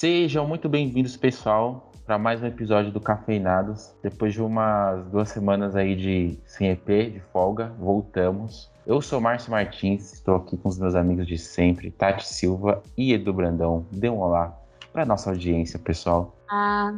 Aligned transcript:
Sejam 0.00 0.48
muito 0.48 0.66
bem-vindos, 0.66 1.14
pessoal, 1.14 1.92
para 2.06 2.16
mais 2.16 2.42
um 2.42 2.46
episódio 2.46 2.90
do 2.90 2.98
Cafeinados. 2.98 3.94
Depois 4.02 4.32
de 4.32 4.40
umas 4.40 5.04
duas 5.08 5.28
semanas 5.28 5.76
aí 5.76 5.94
de 5.94 6.38
sem 6.46 6.70
EP, 6.70 7.12
de 7.12 7.20
folga, 7.30 7.70
voltamos. 7.78 8.70
Eu 8.86 9.02
sou 9.02 9.20
Márcio 9.20 9.50
Martins, 9.50 10.14
estou 10.14 10.36
aqui 10.36 10.56
com 10.56 10.70
os 10.70 10.78
meus 10.78 10.94
amigos 10.94 11.26
de 11.26 11.36
sempre, 11.36 11.90
Tati 11.90 12.26
Silva 12.26 12.82
e 12.96 13.12
Edu 13.12 13.30
Brandão. 13.30 13.84
Dê 13.92 14.08
um 14.08 14.20
olá 14.20 14.58
para 14.90 15.04
nossa 15.04 15.28
audiência, 15.28 15.78
pessoal. 15.78 16.34
Ah. 16.50 16.94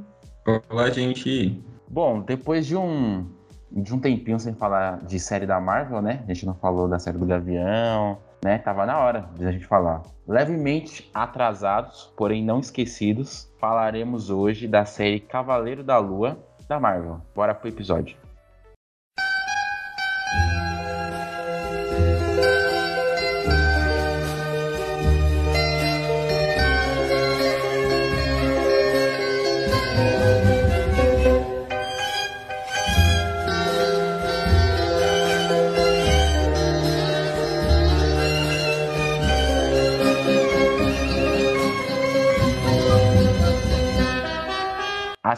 Olá, 0.70 0.88
gente. 0.88 1.60
Bom, 1.88 2.20
depois 2.20 2.68
de 2.68 2.76
um 2.76 3.26
de 3.72 3.92
um 3.92 3.98
tempinho 3.98 4.38
sem 4.38 4.54
falar 4.54 5.04
de 5.04 5.18
série 5.18 5.44
da 5.44 5.60
Marvel, 5.60 6.00
né? 6.00 6.22
A 6.28 6.32
gente 6.32 6.46
não 6.46 6.54
falou 6.54 6.86
da 6.86 7.00
série 7.00 7.18
do 7.18 7.26
Gavião, 7.26 8.16
né? 8.42 8.58
Tava 8.58 8.84
na 8.84 8.98
hora 8.98 9.28
de 9.36 9.46
a 9.46 9.52
gente 9.52 9.66
falar. 9.66 10.02
Levemente 10.26 11.10
atrasados, 11.12 12.12
porém 12.16 12.44
não 12.44 12.60
esquecidos, 12.60 13.52
falaremos 13.58 14.30
hoje 14.30 14.68
da 14.68 14.84
série 14.84 15.20
Cavaleiro 15.20 15.82
da 15.82 15.98
Lua 15.98 16.38
da 16.68 16.78
Marvel. 16.78 17.20
Bora 17.34 17.54
pro 17.54 17.68
episódio. 17.68 18.21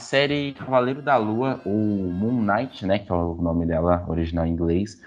Série 0.05 0.53
Cavaleiro 0.53 1.03
da 1.03 1.17
Lua, 1.17 1.61
ou 1.65 1.73
Moon 1.73 2.43
Knight, 2.43 2.87
né, 2.87 2.99
que 2.99 3.11
é 3.11 3.15
o 3.15 3.35
nome 3.35 3.67
dela 3.67 4.05
original 4.09 4.47
em 4.47 4.51
inglês, 4.51 5.01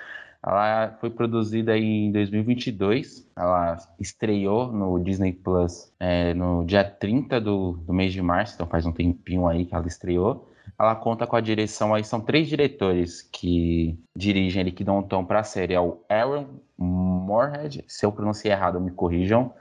ela 0.46 0.96
foi 1.00 1.10
produzida 1.10 1.78
em 1.78 2.12
2022. 2.12 3.30
Ela 3.36 3.78
estreou 4.00 4.72
no 4.72 5.00
Disney 5.00 5.34
Plus 5.34 5.92
é, 6.00 6.34
no 6.34 6.64
dia 6.66 6.84
30 6.84 7.40
do, 7.40 7.74
do 7.74 7.94
mês 7.94 8.14
de 8.14 8.22
março, 8.22 8.56
então 8.56 8.68
faz 8.68 8.86
um 8.86 8.92
tempinho 8.92 9.48
aí 9.48 9.66
que 9.66 9.76
ela 9.76 9.88
estreou. 9.88 10.50
Ela 10.80 10.96
conta 10.96 11.26
com 11.26 11.36
a 11.36 11.42
direção 11.42 11.94
aí, 11.94 12.04
são 12.04 12.22
três 12.22 12.48
diretores 12.48 13.22
que 13.22 13.98
dirigem 14.16 14.62
ali, 14.62 14.72
que 14.72 14.84
dão 14.84 15.00
um 15.00 15.04
tom 15.04 15.26
para 15.26 15.40
a 15.40 15.44
série. 15.44 15.74
É 15.74 15.80
o 15.80 16.00
Aaron 16.10 16.48
Moorhead, 16.78 17.84
se 17.88 18.06
eu 18.06 18.12
pronunciei 18.12 18.52
errado, 18.52 18.80
me 18.80 18.92
corrijam. 18.92 19.54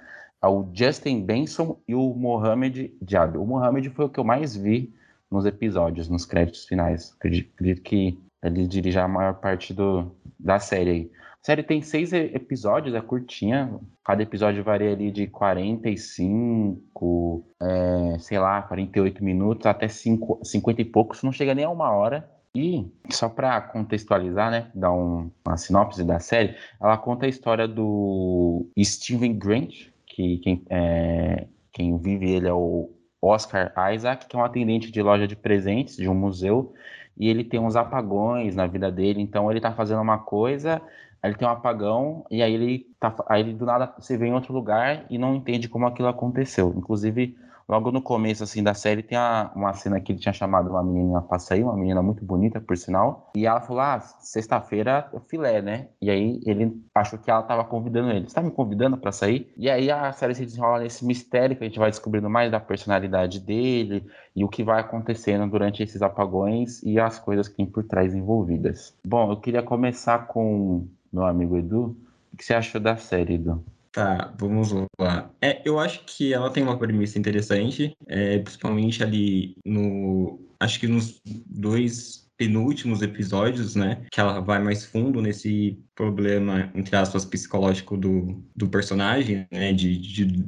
É 0.43 0.47
o 0.47 0.69
Justin 0.73 1.25
Benson 1.25 1.79
e 1.89 1.95
o 1.95 2.15
Mohamed 2.15 2.95
Diab. 3.01 3.39
O 3.39 3.47
Mohamed 3.47 3.91
foi 3.91 4.05
o 4.05 4.09
que 4.09 4.21
eu 4.21 4.25
mais 4.25 4.55
vi 4.55 4.95
nos 5.31 5.47
episódios, 5.47 6.09
nos 6.09 6.25
créditos 6.25 6.65
finais. 6.67 7.15
Acredito, 7.17 7.83
que 7.83 8.19
ele 8.43 8.67
dirige 8.67 8.99
a 8.99 9.07
maior 9.09 9.35
parte 9.35 9.75
do, 9.75 10.11
da 10.39 10.59
série 10.59 10.91
aí. 10.91 11.11
A 11.43 11.47
série 11.47 11.63
tem 11.63 11.81
seis 11.81 12.13
episódios, 12.13 12.95
é 12.95 13.01
curtinha. 13.01 13.81
Cada 14.05 14.23
episódio 14.23 14.63
varia 14.65 14.93
ali 14.93 15.11
de 15.13 15.29
45, 15.29 17.47
é, 17.63 18.19
sei 18.19 18.39
lá, 18.39 18.63
48 18.63 19.23
minutos 19.23 19.67
até 19.67 19.87
5, 19.87 20.41
50 20.43 20.83
e 20.83 20.85
poucos. 20.85 21.23
Não 21.23 21.31
chega 21.31 21.55
nem 21.55 21.65
a 21.65 21.71
uma 21.71 21.91
hora. 21.91 22.29
E 22.57 22.91
só 23.11 23.29
para 23.29 23.61
contextualizar, 23.61 24.51
né, 24.51 24.71
dar 24.75 24.91
um, 24.91 25.31
uma 25.47 25.59
sinopse 25.59 26.03
da 26.03 26.19
série, 26.19 26.57
ela 26.81 26.97
conta 26.97 27.27
a 27.27 27.29
história 27.29 27.69
do 27.69 28.67
Steven 28.83 29.39
Grant, 29.39 29.75
que 30.07 30.39
quem, 30.39 30.65
é, 30.71 31.47
quem 31.71 31.99
vive 31.99 32.31
ele 32.31 32.49
é 32.49 32.53
o 32.55 32.89
Oscar 33.21 33.73
Isaac, 33.93 34.27
que 34.27 34.37
é 34.37 34.39
um 34.39 34.45
atendente 34.45 34.91
de 34.91 35.03
loja 35.03 35.27
de 35.27 35.37
presentes 35.37 35.97
de 35.97 36.09
um 36.09 36.15
museu, 36.15 36.73
e 37.17 37.29
ele 37.29 37.45
tem 37.45 37.59
uns 37.61 37.77
apagões 37.77 38.55
na 38.55 38.67
vida 38.67 38.91
dele, 38.91 39.21
então 39.21 39.51
ele 39.51 39.61
tá 39.61 39.73
fazendo 39.73 40.03
uma 40.03 40.19
coisa, 40.19 40.83
aí 41.23 41.31
ele 41.31 41.39
tem 41.39 41.49
um 41.49 41.51
apagão, 41.51 42.27
e 42.31 42.43
aí 42.43 42.53
ele, 42.53 42.87
tá, 43.01 43.15
aí 43.29 43.41
ele 43.41 43.55
do 43.55 43.65
nada 43.65 43.95
se 43.99 44.17
vê 44.17 44.27
em 44.27 44.35
outro 44.35 44.53
lugar 44.53 45.07
e 45.11 45.19
não 45.19 45.35
entende 45.35 45.69
como 45.69 45.87
aquilo 45.87 46.09
aconteceu. 46.09 46.75
Inclusive, 46.77 47.37
Logo 47.69 47.91
no 47.91 48.01
começo, 48.01 48.45
assim, 48.45 48.63
da 48.63 48.75
série, 48.75 49.03
tem 49.03 49.19
uma 49.55 49.73
cena 49.73 50.01
que 50.01 50.13
ele 50.13 50.21
tinha 50.21 50.33
chamado 50.33 50.71
uma 50.71 50.85
menina 50.85 51.21
pra 51.21 51.39
sair, 51.39 51.65
uma 51.65 51.77
menina 51.77 52.01
muito 52.01 52.25
bonita, 52.25 52.61
por 52.61 52.77
sinal. 52.77 53.33
E 53.35 53.45
ela 53.45 53.61
falou, 53.61 53.81
ah, 53.83 53.99
sexta-feira 54.01 55.11
é 55.13 55.21
filé, 55.29 55.61
né? 55.61 55.89
E 56.01 56.09
aí 56.09 56.41
ele 56.47 56.81
achou 56.95 57.19
que 57.19 57.29
ela 57.29 57.43
tava 57.43 57.65
convidando 57.65 58.11
ele. 58.11 58.29
Você 58.29 58.35
tá 58.37 58.43
me 58.43 58.53
convidando 58.53 58.97
para 58.97 59.11
sair? 59.11 59.53
E 59.57 59.69
aí 59.69 59.91
a 59.91 60.13
série 60.13 60.35
se 60.37 60.45
desenrola 60.45 60.85
nesse 60.85 61.05
mistério 61.05 61.57
que 61.57 61.65
a 61.65 61.67
gente 61.67 61.79
vai 61.79 61.91
descobrindo 61.91 62.31
mais 62.31 62.53
da 62.53 62.61
personalidade 62.61 63.41
dele 63.41 64.07
e 64.35 64.45
o 64.45 64.49
que 64.49 64.63
vai 64.63 64.81
acontecendo 64.81 65.51
durante 65.51 65.83
esses 65.83 66.03
apagões 66.03 66.81
e 66.85 67.01
as 67.01 67.19
coisas 67.19 67.49
que 67.49 67.57
tem 67.57 67.67
por 67.67 67.83
trás 67.83 68.15
envolvidas. 68.15 68.95
Bom, 69.05 69.33
eu 69.33 69.41
queria 69.41 69.63
começar 69.63 70.29
com 70.29 70.87
meu 71.13 71.25
amigo 71.25 71.57
Edu. 71.57 71.97
O 72.33 72.37
que 72.37 72.45
você 72.45 72.55
achou 72.55 72.81
da 72.81 72.97
série, 72.97 73.35
Edu? 73.35 73.65
Tá, 73.97 74.31
vamos 74.39 74.73
lá. 75.01 75.31
É, 75.41 75.63
eu 75.65 75.81
acho 75.81 76.05
que 76.05 76.35
ela 76.35 76.51
tem 76.51 76.63
uma 76.63 76.79
premissa 76.79 77.19
interessante, 77.19 77.97
é, 78.07 78.39
principalmente 78.41 79.03
ali 79.03 79.57
no. 79.65 80.39
Acho 80.61 80.79
que 80.79 80.87
nos 80.87 81.19
dois 81.25 82.29
penúltimos 82.37 83.01
episódios, 83.01 83.75
né? 83.75 84.05
Que 84.13 84.21
ela 84.21 84.39
vai 84.41 84.63
mais 84.63 84.85
fundo 84.85 85.23
nesse 85.23 85.79
problema, 85.95 86.71
entre 86.75 86.95
aspas, 86.95 87.25
psicológico 87.25 87.97
do, 87.97 88.45
do 88.55 88.69
personagem, 88.69 89.49
né? 89.51 89.73
De, 89.73 89.97
de 89.97 90.45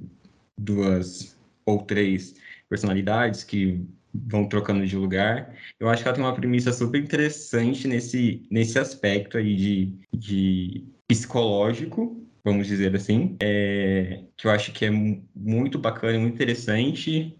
duas 0.58 1.34
ou 1.64 1.78
três 1.84 2.34
personalidades 2.68 3.44
que 3.44 3.82
vão 4.12 4.46
trocando 4.46 4.86
de 4.86 4.94
lugar. 4.94 5.54
Eu 5.80 5.88
acho 5.88 6.02
que 6.02 6.08
ela 6.08 6.14
tem 6.14 6.24
uma 6.24 6.34
premissa 6.34 6.70
super 6.70 7.02
interessante 7.02 7.88
nesse, 7.88 8.42
nesse 8.50 8.78
aspecto 8.78 9.38
aí 9.38 9.56
de, 9.56 9.94
de 10.12 10.84
psicológico, 11.06 12.27
vamos 12.48 12.66
dizer 12.66 12.94
assim, 12.96 13.36
é, 13.40 14.24
que 14.36 14.46
eu 14.46 14.50
acho 14.50 14.72
que 14.72 14.84
é 14.84 14.90
muito 14.90 15.78
bacana 15.78 16.18
muito 16.18 16.34
interessante, 16.34 17.36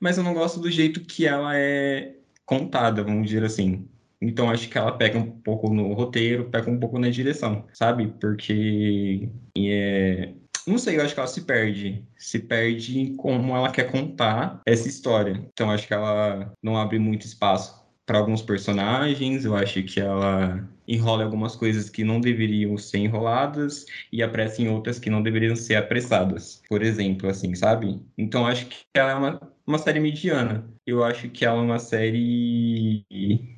mas 0.00 0.18
eu 0.18 0.24
não 0.24 0.34
gosto 0.34 0.60
do 0.60 0.70
jeito 0.70 1.00
que 1.00 1.26
ela 1.26 1.56
é 1.56 2.14
contada, 2.46 3.02
vamos 3.02 3.28
dizer 3.28 3.44
assim. 3.44 3.88
Então 4.20 4.50
acho 4.50 4.68
que 4.68 4.78
ela 4.78 4.96
pega 4.96 5.18
um 5.18 5.30
pouco 5.30 5.72
no 5.72 5.92
roteiro, 5.94 6.48
pega 6.48 6.70
um 6.70 6.78
pouco 6.78 6.98
na 6.98 7.10
direção, 7.10 7.66
sabe? 7.72 8.06
Porque 8.20 9.28
é, 9.58 10.32
não 10.66 10.78
sei, 10.78 10.96
eu 10.96 11.02
acho 11.04 11.14
que 11.14 11.20
ela 11.20 11.28
se 11.28 11.42
perde. 11.42 12.04
Se 12.16 12.38
perde 12.38 13.00
em 13.00 13.16
como 13.16 13.56
ela 13.56 13.70
quer 13.70 13.90
contar 13.90 14.60
essa 14.64 14.88
história. 14.88 15.44
Então 15.52 15.70
acho 15.70 15.88
que 15.88 15.94
ela 15.94 16.52
não 16.62 16.76
abre 16.76 16.98
muito 16.98 17.26
espaço 17.26 17.81
para 18.12 18.18
alguns 18.18 18.42
personagens, 18.42 19.46
eu 19.46 19.56
acho 19.56 19.82
que 19.84 19.98
ela 19.98 20.68
enrola 20.86 21.24
algumas 21.24 21.56
coisas 21.56 21.88
que 21.88 22.04
não 22.04 22.20
deveriam 22.20 22.76
ser 22.76 22.98
enroladas 22.98 23.86
e 24.12 24.22
apressa 24.22 24.60
em 24.60 24.68
outras 24.68 24.98
que 24.98 25.08
não 25.08 25.22
deveriam 25.22 25.56
ser 25.56 25.76
apressadas, 25.76 26.60
por 26.68 26.82
exemplo, 26.82 27.30
assim, 27.30 27.54
sabe? 27.54 27.98
Então 28.18 28.46
acho 28.46 28.66
que 28.66 28.76
ela 28.92 29.12
é 29.12 29.14
uma, 29.14 29.52
uma 29.66 29.78
série 29.78 29.98
mediana. 29.98 30.62
Eu 30.86 31.02
acho 31.02 31.30
que 31.30 31.42
ela 31.42 31.56
é 31.56 31.62
uma 31.62 31.78
série 31.78 33.02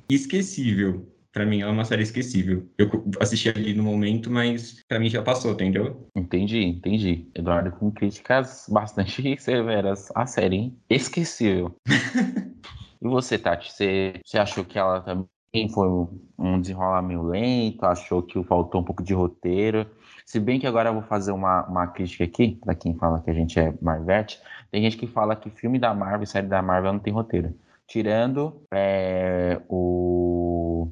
esquecível. 0.09 1.05
Para 1.33 1.45
mim, 1.45 1.59
ela 1.59 1.71
é 1.71 1.73
uma 1.73 1.83
série 1.83 2.03
esquecível. 2.03 2.65
Eu 2.77 2.89
assisti 3.19 3.49
ali 3.49 3.73
no 3.73 3.83
momento, 3.83 4.31
mas 4.31 4.81
para 4.87 5.01
mim 5.01 5.09
já 5.09 5.21
passou, 5.21 5.51
entendeu? 5.51 6.09
Entendi, 6.15 6.63
entendi. 6.63 7.27
Eduardo 7.35 7.71
com 7.71 7.91
críticas 7.91 8.67
bastante 8.69 9.35
severas 9.37 10.09
à 10.15 10.25
série, 10.25 10.55
hein? 10.55 10.77
Esquecível. 10.89 11.75
E 13.05 13.07
você, 13.07 13.37
Tati, 13.37 13.71
você, 13.71 14.19
você 14.25 14.39
achou 14.39 14.65
que 14.65 14.79
ela 14.79 14.99
também 14.99 15.69
foi 15.71 15.87
um 16.39 16.59
desenrolar 16.59 17.03
meio 17.03 17.21
lento? 17.21 17.85
Achou 17.85 18.23
que 18.23 18.43
faltou 18.43 18.81
um 18.81 18.83
pouco 18.83 19.03
de 19.03 19.13
roteiro? 19.13 19.85
Se 20.25 20.39
bem 20.39 20.59
que 20.59 20.65
agora 20.65 20.89
eu 20.89 20.93
vou 20.95 21.03
fazer 21.03 21.31
uma, 21.31 21.67
uma 21.67 21.85
crítica 21.85 22.23
aqui, 22.23 22.55
para 22.55 22.73
quem 22.73 22.95
fala 22.97 23.21
que 23.21 23.29
a 23.29 23.33
gente 23.33 23.59
é 23.59 23.71
Marvete, 23.79 24.41
tem 24.71 24.81
gente 24.81 24.97
que 24.97 25.05
fala 25.05 25.35
que 25.35 25.51
filme 25.51 25.77
da 25.77 25.93
Marvel, 25.93 26.25
série 26.25 26.47
da 26.47 26.63
Marvel 26.63 26.93
não 26.93 26.99
tem 26.99 27.13
roteiro. 27.13 27.53
Tirando 27.85 28.59
é, 28.73 29.61
o 29.69 30.91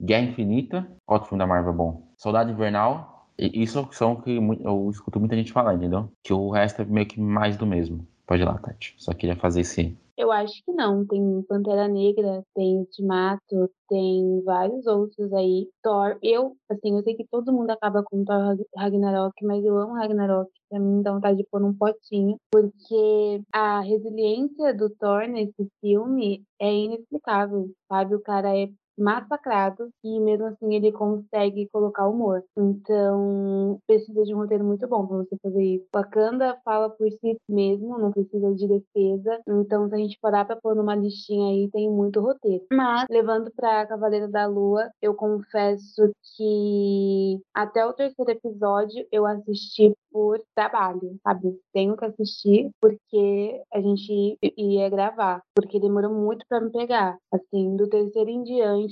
Guerra 0.00 0.26
Infinita, 0.26 0.88
outro 1.08 1.28
filme 1.28 1.40
da 1.40 1.46
Marvel 1.48 1.72
é 1.72 1.76
bom? 1.76 2.08
Soldado 2.16 2.52
Invernal, 2.52 3.26
isso 3.36 3.88
são 3.90 4.14
que 4.14 4.36
eu 4.36 4.90
escuto 4.90 5.18
muita 5.18 5.34
gente 5.34 5.52
falar, 5.52 5.74
entendeu? 5.74 6.08
Que 6.22 6.32
o 6.32 6.50
resto 6.50 6.82
é 6.82 6.84
meio 6.84 7.08
que 7.08 7.20
mais 7.20 7.56
do 7.56 7.66
mesmo. 7.66 8.06
Pode 8.24 8.42
ir 8.42 8.44
lá, 8.44 8.56
Tati. 8.58 8.94
Só 8.96 9.12
queria 9.12 9.34
fazer 9.34 9.62
esse 9.62 9.98
eu 10.18 10.32
acho 10.32 10.52
que 10.64 10.72
não. 10.72 11.06
Tem 11.06 11.42
Pantera 11.48 11.88
Negra, 11.88 12.42
tem 12.54 12.78
Ultimato, 12.78 13.70
tem 13.88 14.42
vários 14.44 14.86
outros 14.86 15.32
aí. 15.32 15.68
Thor, 15.82 16.18
eu, 16.22 16.56
assim, 16.68 16.96
eu 16.96 17.02
sei 17.04 17.14
que 17.14 17.26
todo 17.30 17.52
mundo 17.52 17.70
acaba 17.70 18.02
com 18.02 18.24
Thor 18.24 18.56
Ragnarok, 18.76 19.32
mas 19.44 19.64
eu 19.64 19.78
amo 19.78 19.94
Ragnarok. 19.94 20.50
Pra 20.68 20.80
mim 20.80 21.02
dá 21.02 21.12
vontade 21.12 21.38
de 21.38 21.46
pôr 21.50 21.60
num 21.60 21.74
potinho, 21.74 22.36
porque 22.50 23.40
a 23.52 23.80
resiliência 23.80 24.74
do 24.74 24.90
Thor 24.90 25.26
nesse 25.28 25.68
filme 25.80 26.42
é 26.60 26.72
inexplicável, 26.72 27.70
sabe? 27.88 28.14
O 28.16 28.20
cara 28.20 28.56
é 28.56 28.68
massacrado 28.98 29.88
e 30.04 30.20
mesmo 30.20 30.46
assim 30.46 30.74
ele 30.74 30.92
consegue 30.92 31.68
colocar 31.72 32.08
humor. 32.08 32.42
Então, 32.56 33.78
precisa 33.86 34.22
de 34.24 34.34
um 34.34 34.38
roteiro 34.38 34.64
muito 34.64 34.86
bom 34.88 35.06
para 35.06 35.18
você 35.18 35.36
fazer 35.42 35.62
isso. 35.62 35.86
Wakanda 35.94 36.58
fala 36.64 36.90
por 36.90 37.10
si 37.10 37.38
mesmo, 37.48 37.98
não 37.98 38.10
precisa 38.10 38.54
de 38.54 38.68
defesa. 38.68 39.40
Então, 39.48 39.88
se 39.88 39.94
a 39.94 39.98
gente 39.98 40.18
parar 40.20 40.44
para 40.44 40.56
pôr 40.56 40.74
numa 40.74 40.94
listinha 40.94 41.50
aí, 41.50 41.70
tem 41.70 41.90
muito 41.90 42.20
roteiro. 42.20 42.64
Mas, 42.72 43.06
levando 43.10 43.50
para 43.54 43.86
Cavaleiro 43.86 44.30
da 44.30 44.46
Lua, 44.46 44.90
eu 45.00 45.14
confesso 45.14 46.10
que 46.36 47.40
até 47.54 47.84
o 47.86 47.92
terceiro 47.92 48.30
episódio 48.30 49.06
eu 49.10 49.26
assisti 49.26 49.94
por 50.10 50.40
trabalho, 50.54 51.18
sabe? 51.22 51.58
Tenho 51.72 51.96
que 51.96 52.04
assistir 52.04 52.70
porque 52.80 53.62
a 53.72 53.80
gente 53.80 54.38
ia 54.56 54.88
gravar, 54.88 55.42
porque 55.54 55.80
demorou 55.80 56.12
muito 56.12 56.44
para 56.48 56.60
me 56.60 56.70
pegar. 56.70 57.18
Assim, 57.32 57.76
do 57.76 57.88
terceiro 57.88 58.30
em 58.30 58.42
diante, 58.42 58.87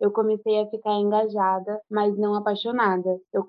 eu 0.00 0.12
comecei 0.12 0.60
a 0.60 0.66
ficar 0.68 0.94
engajada, 0.94 1.80
mas 1.90 2.16
não 2.16 2.34
apaixonada. 2.34 3.18
Eu 3.32 3.44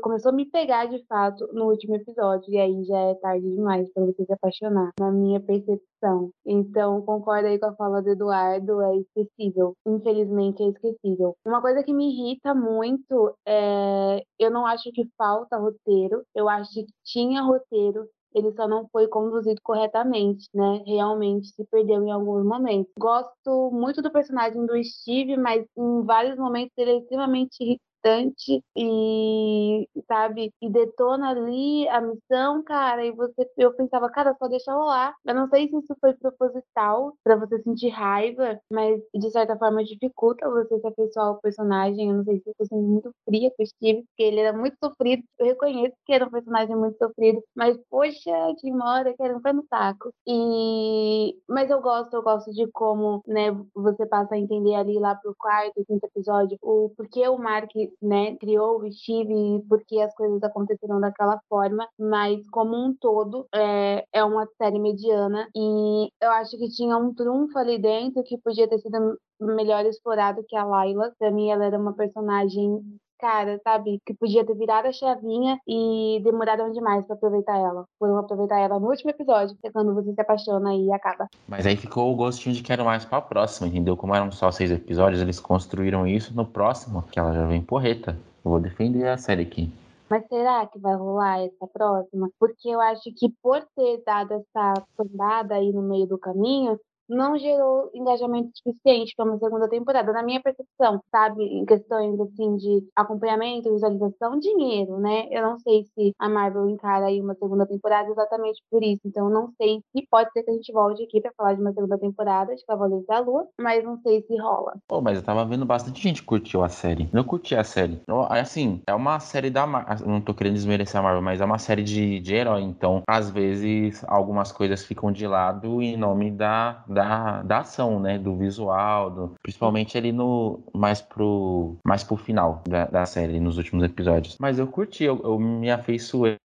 começou 0.00 0.30
a 0.30 0.34
me 0.34 0.44
pegar 0.46 0.86
de 0.86 1.04
fato 1.06 1.48
no 1.52 1.66
último 1.70 1.94
episódio 1.94 2.52
e 2.52 2.58
aí 2.58 2.84
já 2.84 2.98
é 2.98 3.14
tarde 3.14 3.48
demais 3.48 3.88
para 3.92 4.04
você 4.04 4.24
se 4.24 4.32
apaixonar, 4.32 4.90
na 4.98 5.10
minha 5.12 5.40
percepção. 5.40 6.30
Então, 6.44 7.02
concordo 7.02 7.48
aí 7.48 7.58
com 7.58 7.66
a 7.66 7.74
fala 7.76 8.02
do 8.02 8.10
Eduardo, 8.10 8.80
é 8.82 8.96
esquecível. 8.96 9.74
Infelizmente 9.86 10.62
é 10.62 10.66
esquecível. 10.68 11.36
Uma 11.46 11.60
coisa 11.60 11.82
que 11.82 11.94
me 11.94 12.10
irrita 12.12 12.54
muito 12.54 13.34
é 13.46 14.22
eu 14.38 14.50
não 14.50 14.66
acho 14.66 14.90
que 14.92 15.08
falta 15.16 15.56
roteiro, 15.56 16.22
eu 16.34 16.48
acho 16.48 16.72
que 16.72 16.86
tinha 17.04 17.42
roteiro 17.42 18.08
ele 18.36 18.52
só 18.52 18.68
não 18.68 18.86
foi 18.92 19.08
conduzido 19.08 19.60
corretamente, 19.62 20.46
né? 20.54 20.82
Realmente 20.86 21.48
se 21.48 21.64
perdeu 21.64 22.02
em 22.04 22.10
alguns 22.12 22.44
momentos. 22.44 22.92
Gosto 22.98 23.70
muito 23.72 24.02
do 24.02 24.12
personagem 24.12 24.64
do 24.66 24.84
Steve, 24.84 25.38
mas 25.38 25.64
em 25.76 26.04
vários 26.04 26.36
momentos 26.36 26.72
ele 26.76 26.90
é 26.90 26.98
extremamente 26.98 27.80
bastante 28.02 28.62
e, 28.76 29.88
sabe, 30.06 30.52
e 30.62 30.70
detona 30.70 31.30
ali 31.30 31.88
a 31.88 32.00
missão, 32.00 32.62
cara, 32.62 33.04
e 33.04 33.10
você, 33.12 33.48
eu 33.56 33.74
pensava, 33.74 34.08
cara, 34.10 34.34
só 34.38 34.48
deixa 34.48 34.72
rolar. 34.72 35.14
Eu 35.24 35.34
não 35.34 35.48
sei 35.48 35.68
se 35.68 35.76
isso 35.78 35.94
foi 36.00 36.14
proposital 36.14 37.14
para 37.24 37.36
você 37.36 37.60
sentir 37.62 37.88
raiva, 37.88 38.58
mas 38.70 39.00
de 39.14 39.30
certa 39.30 39.56
forma 39.58 39.84
dificulta 39.84 40.48
você 40.48 40.78
se 40.80 40.86
afeiçoar 40.86 41.26
ao 41.28 41.40
personagem. 41.40 42.10
Eu 42.10 42.16
não 42.18 42.24
sei 42.24 42.38
se 42.40 42.48
eu 42.50 42.54
tô 42.58 42.64
sendo 42.66 42.82
muito 42.82 43.10
fria 43.24 43.50
com 43.56 43.62
o 43.62 43.66
Steve, 43.66 44.02
porque 44.04 44.22
ele 44.22 44.40
era 44.40 44.56
muito 44.56 44.76
sofrido. 44.82 45.22
Eu 45.38 45.46
reconheço 45.46 45.94
que 46.04 46.12
era 46.12 46.26
um 46.26 46.30
personagem 46.30 46.76
muito 46.76 46.96
sofrido, 46.98 47.42
mas 47.54 47.76
poxa, 47.90 48.30
de 48.62 48.70
uma 48.70 48.94
hora 48.98 49.14
que 49.14 49.22
era 49.22 49.36
um 49.36 49.40
pé 49.42 49.52
no 49.52 49.64
saco. 49.68 50.10
E 50.26 51.36
mas 51.48 51.70
eu 51.70 51.80
gosto, 51.80 52.14
eu 52.14 52.22
gosto 52.22 52.50
de 52.52 52.66
como, 52.72 53.22
né, 53.26 53.50
você 53.74 54.06
passa 54.06 54.34
a 54.34 54.38
entender 54.38 54.74
ali 54.74 54.98
lá 54.98 55.14
pro 55.14 55.34
quarto, 55.38 55.84
quinto 55.86 56.06
episódio, 56.06 56.56
o 56.62 56.90
porquê 56.96 57.26
o 57.28 57.38
Mark 57.38 57.70
né, 58.00 58.36
criou 58.36 58.80
o 58.80 58.92
Steve 58.92 59.64
porque 59.68 60.00
as 60.00 60.14
coisas 60.14 60.42
aconteceram 60.42 61.00
daquela 61.00 61.40
forma, 61.48 61.88
mas 61.98 62.48
como 62.50 62.76
um 62.76 62.94
todo 62.94 63.46
é, 63.54 64.04
é 64.12 64.24
uma 64.24 64.46
série 64.58 64.78
mediana 64.78 65.48
e 65.54 66.08
eu 66.20 66.30
acho 66.32 66.56
que 66.56 66.68
tinha 66.70 66.96
um 66.96 67.14
trunfo 67.14 67.58
ali 67.58 67.78
dentro 67.78 68.22
que 68.24 68.38
podia 68.38 68.68
ter 68.68 68.78
sido 68.78 69.18
melhor 69.40 69.84
explorado 69.84 70.44
que 70.48 70.56
a 70.56 70.64
Layla. 70.64 71.12
Pra 71.18 71.30
mim, 71.30 71.50
ela 71.50 71.64
era 71.64 71.78
uma 71.78 71.94
personagem 71.94 72.82
cara, 73.18 73.60
sabe? 73.62 74.00
Que 74.04 74.14
podia 74.14 74.44
ter 74.44 74.54
virado 74.54 74.88
a 74.88 74.92
chavinha 74.92 75.58
e 75.66 76.20
demoraram 76.22 76.72
demais 76.72 77.04
para 77.06 77.16
aproveitar 77.16 77.56
ela. 77.58 77.84
Foram 77.98 78.18
aproveitar 78.18 78.58
ela 78.58 78.78
no 78.78 78.88
último 78.88 79.10
episódio, 79.10 79.56
que 79.60 79.66
é 79.66 79.70
quando 79.70 79.94
você 79.94 80.12
se 80.12 80.20
apaixona 80.20 80.74
e 80.74 80.92
acaba. 80.92 81.28
Mas 81.48 81.66
aí 81.66 81.76
ficou 81.76 82.12
o 82.12 82.16
gostinho 82.16 82.54
de 82.54 82.62
quero 82.62 82.84
mais 82.84 83.04
pra 83.04 83.20
próxima, 83.20 83.68
entendeu? 83.68 83.96
Como 83.96 84.14
eram 84.14 84.30
só 84.30 84.50
seis 84.50 84.70
episódios, 84.70 85.20
eles 85.20 85.40
construíram 85.40 86.06
isso 86.06 86.34
no 86.34 86.44
próximo, 86.44 87.02
que 87.10 87.18
ela 87.18 87.32
já 87.32 87.46
vem 87.46 87.62
porreta. 87.62 88.16
Eu 88.44 88.50
vou 88.50 88.60
defender 88.60 89.08
a 89.08 89.18
série 89.18 89.42
aqui. 89.42 89.72
Mas 90.08 90.24
será 90.28 90.64
que 90.66 90.78
vai 90.78 90.94
rolar 90.94 91.40
essa 91.40 91.66
próxima? 91.66 92.30
Porque 92.38 92.68
eu 92.68 92.80
acho 92.80 93.12
que 93.16 93.28
por 93.42 93.60
ter 93.74 94.02
dado 94.06 94.34
essa 94.34 94.74
tombada 94.96 95.56
aí 95.56 95.72
no 95.72 95.82
meio 95.82 96.06
do 96.06 96.16
caminho, 96.16 96.78
não 97.08 97.38
gerou 97.38 97.90
engajamento 97.94 98.50
suficiente 98.54 99.14
para 99.16 99.24
uma 99.24 99.38
segunda 99.38 99.68
temporada, 99.68 100.12
na 100.12 100.22
minha 100.22 100.40
percepção, 100.40 101.00
sabe? 101.10 101.42
Em 101.42 101.64
questões 101.64 102.18
assim 102.20 102.56
de 102.56 102.88
acompanhamento, 102.94 103.72
visualização, 103.72 104.38
dinheiro, 104.38 104.98
né? 104.98 105.28
Eu 105.30 105.42
não 105.42 105.58
sei 105.58 105.84
se 105.84 106.12
a 106.18 106.28
Marvel 106.28 106.68
encara 106.68 107.06
aí 107.06 107.20
uma 107.20 107.34
segunda 107.34 107.66
temporada 107.66 108.10
exatamente 108.10 108.62
por 108.70 108.82
isso. 108.82 109.00
Então, 109.04 109.28
não 109.28 109.52
sei 109.56 109.80
se 109.92 110.06
pode 110.10 110.30
ser 110.32 110.42
que 110.42 110.50
a 110.50 110.54
gente 110.54 110.72
volte 110.72 111.02
aqui 111.02 111.20
para 111.20 111.32
falar 111.36 111.54
de 111.54 111.60
uma 111.60 111.72
segunda 111.72 111.98
temporada 111.98 112.54
de 112.54 112.64
Cavaleiros 112.64 113.06
da 113.06 113.20
Lua, 113.20 113.46
mas 113.60 113.84
não 113.84 113.98
sei 113.98 114.22
se 114.22 114.36
rola. 114.36 114.74
Pô, 114.88 115.00
mas 115.00 115.18
eu 115.18 115.24
tava 115.24 115.44
vendo 115.44 115.64
bastante 115.64 116.00
gente 116.00 116.22
curtiu 116.22 116.62
a 116.62 116.68
série. 116.68 117.08
Eu 117.12 117.24
curti 117.24 117.54
a 117.54 117.64
série. 117.64 118.00
Assim, 118.28 118.82
é 118.86 118.94
uma 118.94 119.18
série 119.20 119.50
da 119.50 119.66
Marvel. 119.66 120.06
Não 120.06 120.20
tô 120.20 120.34
querendo 120.34 120.54
desmerecer 120.54 120.98
a 120.98 121.02
Marvel, 121.02 121.22
mas 121.22 121.40
é 121.40 121.44
uma 121.44 121.58
série 121.58 121.82
de, 121.82 122.20
de 122.20 122.34
herói. 122.34 122.62
Então, 122.62 123.02
às 123.08 123.30
vezes, 123.30 124.04
algumas 124.06 124.52
coisas 124.52 124.84
ficam 124.84 125.12
de 125.12 125.26
lado 125.26 125.82
em 125.82 125.96
nome 125.96 126.30
da 126.30 126.84
da, 126.96 127.42
da 127.42 127.58
ação, 127.58 128.00
né? 128.00 128.18
Do 128.18 128.34
visual, 128.34 129.10
do, 129.10 129.34
principalmente 129.42 129.98
ali 129.98 130.12
no 130.12 130.60
mais 130.72 131.02
pro 131.02 131.76
mais 131.84 132.02
pro 132.02 132.16
final 132.16 132.62
da, 132.66 132.86
da 132.86 133.04
série, 133.04 133.38
nos 133.38 133.58
últimos 133.58 133.84
episódios. 133.84 134.38
Mas 134.40 134.58
eu 134.58 134.66
curti, 134.66 135.04
eu, 135.04 135.20
eu 135.22 135.38
me 135.38 135.70
afeiçoei 135.70 136.38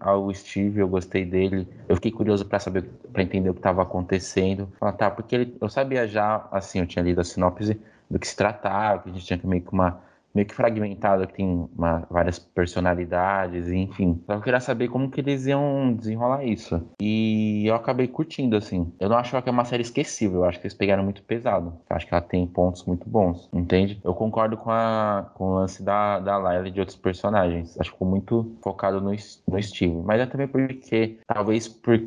ao 0.00 0.34
Steve, 0.34 0.80
eu 0.80 0.88
gostei 0.88 1.24
dele. 1.24 1.68
Eu 1.88 1.94
fiquei 1.94 2.10
curioso 2.10 2.44
para 2.44 2.58
saber, 2.58 2.82
para 3.12 3.22
entender 3.22 3.48
o 3.48 3.54
que 3.54 3.60
estava 3.60 3.82
acontecendo. 3.82 4.68
Falar, 4.80 4.92
tá, 4.94 5.08
porque 5.08 5.36
ele, 5.36 5.56
eu 5.60 5.68
sabia 5.68 6.08
já, 6.08 6.48
assim, 6.50 6.80
eu 6.80 6.86
tinha 6.86 7.04
lido 7.04 7.20
a 7.20 7.24
sinopse 7.24 7.80
do 8.10 8.18
que 8.18 8.26
se 8.26 8.36
tratava, 8.36 9.04
que 9.04 9.10
a 9.10 9.12
gente 9.12 9.24
tinha 9.24 9.40
meio 9.44 9.62
que 9.62 9.72
uma 9.72 10.00
meio 10.34 10.46
que 10.46 10.54
fragmentado, 10.54 11.26
que 11.26 11.34
tem 11.34 11.68
uma, 11.76 12.06
várias 12.10 12.38
personalidades, 12.38 13.68
enfim. 13.68 14.20
Só 14.26 14.32
que 14.32 14.38
eu 14.38 14.42
queria 14.42 14.60
saber 14.60 14.88
como 14.88 15.10
que 15.10 15.20
eles 15.20 15.46
iam 15.46 15.94
desenrolar 15.94 16.44
isso. 16.44 16.82
E 17.00 17.66
eu 17.66 17.74
acabei 17.74 18.08
curtindo, 18.08 18.56
assim. 18.56 18.92
Eu 18.98 19.08
não 19.08 19.16
acho 19.16 19.40
que 19.40 19.48
é 19.48 19.52
uma 19.52 19.64
série 19.64 19.82
esquecível, 19.82 20.40
eu 20.40 20.44
acho 20.44 20.58
que 20.60 20.66
eles 20.66 20.76
pegaram 20.76 21.04
muito 21.04 21.22
pesado. 21.22 21.74
Eu 21.88 21.96
acho 21.96 22.06
que 22.06 22.14
ela 22.14 22.22
tem 22.22 22.46
pontos 22.46 22.84
muito 22.84 23.08
bons, 23.08 23.48
entende? 23.52 24.00
Eu 24.04 24.14
concordo 24.14 24.56
com, 24.56 24.70
a, 24.70 25.30
com 25.34 25.44
o 25.44 25.54
lance 25.54 25.82
da, 25.82 26.18
da 26.18 26.36
Layla 26.36 26.68
e 26.68 26.70
de 26.70 26.80
outros 26.80 26.96
personagens. 26.96 27.78
Acho 27.78 27.90
que 27.90 27.96
ficou 27.96 28.08
muito 28.08 28.56
focado 28.62 29.00
no, 29.00 29.10
no 29.10 29.62
Steve. 29.62 30.02
Mas 30.04 30.20
é 30.20 30.26
também 30.26 30.48
porque, 30.48 31.18
talvez 31.26 31.68
por 31.68 31.98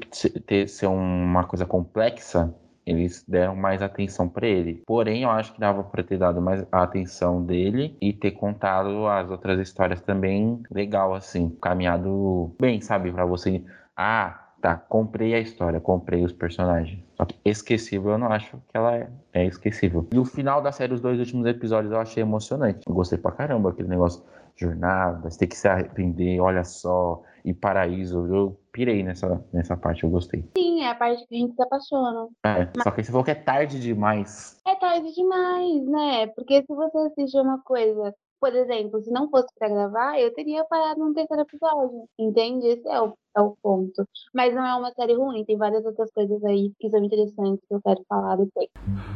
ter, 0.46 0.68
ser 0.68 0.88
uma 0.88 1.44
coisa 1.44 1.66
complexa, 1.66 2.54
eles 2.86 3.24
deram 3.28 3.56
mais 3.56 3.82
atenção 3.82 4.30
para 4.30 4.48
ele. 4.48 4.84
Porém, 4.86 5.24
eu 5.24 5.30
acho 5.30 5.54
que 5.54 5.60
dava 5.60 5.84
para 5.84 6.04
ter 6.04 6.18
dado 6.18 6.42
mais 6.42 6.66
a 6.72 6.84
atenção 6.84 7.44
dele 7.44 7.98
e 8.00 8.14
ter 8.14 8.32
contado 8.32 9.08
as 9.08 9.30
outras 9.30 9.60
histórias 9.60 10.02
também 10.02 10.62
legal, 10.72 11.14
assim, 11.14 11.50
caminhado 11.62 12.54
bem, 12.60 12.82
sabe? 12.82 13.12
Para 13.12 13.26
você. 13.26 13.64
Ah, 13.96 14.46
tá, 14.62 14.76
comprei 14.76 15.34
a 15.34 15.40
história, 15.40 15.80
comprei 15.80 16.24
os 16.24 16.34
personagens. 16.34 17.00
Só 17.16 17.26
que 17.26 17.36
esquecível 17.46 18.12
eu 18.12 18.18
não 18.18 18.28
acho 18.28 18.58
que 18.58 18.76
ela 18.78 18.96
é, 18.96 19.10
é 19.34 19.46
esquecível. 19.46 20.08
E 20.12 20.20
o 20.20 20.26
final 20.26 20.62
da 20.62 20.72
série, 20.72 20.94
os 20.94 21.02
dois 21.02 21.20
últimos 21.20 21.46
episódios, 21.46 21.94
eu 21.94 22.00
achei 22.00 22.22
emocionante. 22.22 22.80
Eu 22.88 22.94
gostei 22.94 23.18
pra 23.18 23.32
caramba 23.32 23.70
aquele 23.70 23.88
negócio 23.88 24.24
jornada, 24.58 25.30
você 25.30 25.40
tem 25.40 25.48
que 25.48 25.58
se 25.58 25.68
arrepender, 25.68 26.40
olha 26.40 26.64
só, 26.64 27.22
e 27.46 27.54
paraíso. 27.54 28.26
Eu 28.28 28.60
pirei 28.72 29.04
nessa, 29.04 29.42
nessa 29.54 29.78
parte, 29.78 30.04
eu 30.04 30.10
gostei. 30.10 30.44
Sim, 30.58 30.82
é 30.82 30.90
a 30.90 30.96
parte 30.96 31.26
que 31.28 31.36
a 31.36 31.38
gente 31.38 31.56
se 31.56 31.62
apaixona. 31.62 32.28
É, 32.44 32.66
Mas... 32.76 32.84
só 32.84 32.92
que 32.92 33.04
você 33.04 33.12
falou 33.12 33.24
que 33.24 33.32
é 33.32 33.36
tarde 33.36 33.80
demais. 33.80 34.60
É 34.68 34.76
tarde 34.76 35.14
demais, 35.14 35.86
né? 35.86 36.28
Porque 36.28 36.62
se 36.64 36.76
você 36.76 36.98
assistir 36.98 37.40
uma 37.40 37.62
coisa, 37.62 38.14
por 38.42 38.54
exemplo, 38.54 39.02
se 39.02 39.12
não 39.12 39.30
fosse 39.30 39.48
para 39.58 39.70
gravar, 39.70 40.20
eu 40.20 40.34
teria 40.34 40.66
parado 40.66 41.00
no 41.00 41.14
terceiro 41.14 41.44
episódio. 41.44 42.10
Entende? 42.18 42.68
Esse 42.68 42.88
é 42.90 43.00
o, 43.00 43.14
é 43.38 43.42
o 43.42 43.56
ponto. 43.62 44.08
Mas 44.34 44.54
não 44.54 44.66
é 44.66 44.76
uma 44.76 44.92
série 44.94 45.14
ruim, 45.14 45.46
tem 45.46 45.58
várias 45.58 45.86
outras 45.86 46.12
coisas 46.12 46.44
aí 46.44 46.72
que 46.80 46.90
são 46.90 47.04
interessantes 47.04 47.64
que 47.68 47.74
eu 47.76 47.82
quero 47.82 48.04
falar 48.10 48.38
depois. 48.38 48.70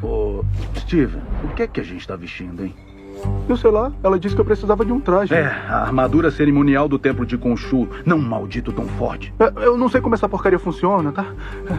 Ô, 0.04 0.44
Steven, 0.80 1.22
o 1.44 1.56
que 1.56 1.64
é 1.64 1.68
que 1.68 1.80
a 1.80 1.84
gente 1.84 2.08
tá 2.08 2.16
vestindo, 2.16 2.64
hein? 2.64 2.99
Eu 3.48 3.58
sei 3.58 3.72
lá, 3.72 3.92
ela 4.04 4.20
disse 4.20 4.36
que 4.36 4.42
eu 4.42 4.46
precisava 4.46 4.86
de 4.86 4.92
um 4.92 5.00
traje. 5.00 5.34
É, 5.34 5.46
a 5.46 5.82
armadura 5.82 6.30
cerimonial 6.30 6.88
do 6.88 7.00
templo 7.00 7.26
de 7.26 7.36
Khonshu, 7.36 7.88
não 8.06 8.18
um 8.18 8.22
maldito 8.22 8.72
tão 8.72 8.86
forte. 8.86 9.34
É, 9.40 9.66
eu 9.66 9.78
não 9.78 9.90
sei 9.90 10.02
como 10.02 10.14
essa 10.14 10.30
porcaria 10.30 10.60
funciona, 10.60 11.12
tá? 11.12 11.26
É, 11.70 11.78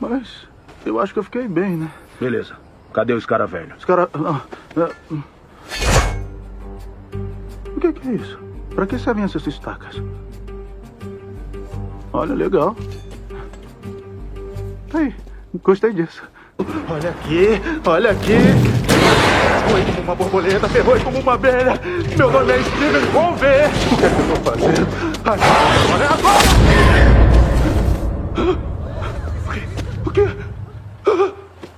mas 0.00 0.48
eu 0.86 0.98
acho 0.98 1.12
que 1.12 1.18
eu 1.18 1.24
fiquei 1.24 1.46
bem, 1.46 1.76
né? 1.76 1.90
Beleza. 2.18 2.54
Cadê 2.92 3.12
o 3.12 3.18
escara 3.18 3.46
velho? 3.46 3.74
Escara... 3.78 4.08
Ah, 4.14 4.40
ah, 4.76 4.90
hum. 5.12 5.22
o 7.76 7.80
que, 7.80 7.92
que 7.92 8.08
é 8.08 8.12
isso? 8.12 8.38
Pra 8.74 8.86
que 8.86 8.98
servem 8.98 9.24
essas 9.24 9.46
estacas? 9.46 10.02
Olha, 12.12 12.34
legal. 12.34 12.74
Aí, 14.94 15.14
gostei 15.62 15.92
disso. 15.92 16.22
Olha 16.90 17.10
aqui, 17.10 17.60
olha 17.86 18.10
aqui. 18.10 18.79
Foi 19.70 19.84
como 19.84 20.00
uma 20.02 20.14
borboleta, 20.14 20.68
ferrou 20.68 20.98
como 21.00 21.20
uma 21.20 21.34
abelha. 21.34 21.80
Meu 22.16 22.30
nome 22.30 22.52
é 22.52 22.62
Steven 22.62 23.06
Conver. 23.12 23.68
O 23.92 23.96
que 23.96 24.04
é 24.04 24.08
que 24.08 24.20
eu 24.20 24.26
tô 24.34 24.50
fazendo? 24.50 24.88
Agora 25.24 26.04
é 26.04 26.08
agora! 26.08 26.38
O 29.46 29.50
quê? 29.52 29.62
O 30.06 30.10
quê? 30.10 30.28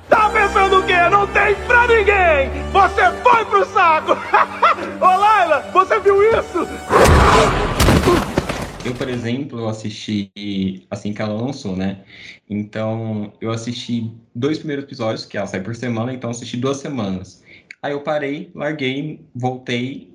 Tá 0.08 0.30
pensando 0.30 0.78
o 0.78 0.82
quê? 0.84 0.92
não 1.10 1.26
tem 1.26 1.54
pra 1.66 1.86
ninguém! 1.86 2.50
Você 2.72 3.12
foi 3.22 3.44
pro 3.44 3.66
saco! 3.66 4.12
Ô 4.98 5.04
Laila, 5.04 5.60
você 5.72 6.00
viu 6.00 6.22
isso? 6.38 6.66
Eu, 8.84 8.94
por 8.94 9.08
exemplo, 9.08 9.68
assisti 9.68 10.86
assim 10.90 11.12
que 11.12 11.22
ela 11.22 11.34
lançou, 11.34 11.76
né? 11.76 12.00
Então, 12.48 13.32
eu 13.40 13.50
assisti 13.50 14.10
dois 14.34 14.58
primeiros 14.58 14.84
episódios, 14.84 15.24
que 15.24 15.36
ela 15.36 15.46
sai 15.46 15.60
por 15.60 15.76
semana, 15.76 16.12
então 16.12 16.30
assisti 16.30 16.56
duas 16.56 16.78
semanas. 16.78 17.41
Aí 17.82 17.92
eu 17.92 18.02
parei, 18.02 18.50
larguei, 18.54 19.26
voltei 19.34 20.12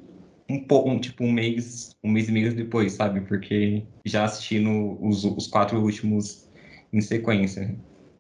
um 0.49 0.63
pouco, 0.63 0.89
um, 0.89 0.99
tipo 0.99 1.23
um 1.23 1.31
mês, 1.31 1.95
um 2.03 2.09
mês 2.09 2.29
e 2.29 2.31
meio 2.31 2.55
depois, 2.55 2.93
sabe? 2.93 3.21
Porque 3.21 3.83
já 4.05 4.23
assisti 4.23 4.59
no, 4.59 4.97
os, 5.05 5.25
os 5.25 5.47
quatro 5.47 5.79
últimos 5.81 6.49
em 6.93 7.01
sequência. 7.01 7.77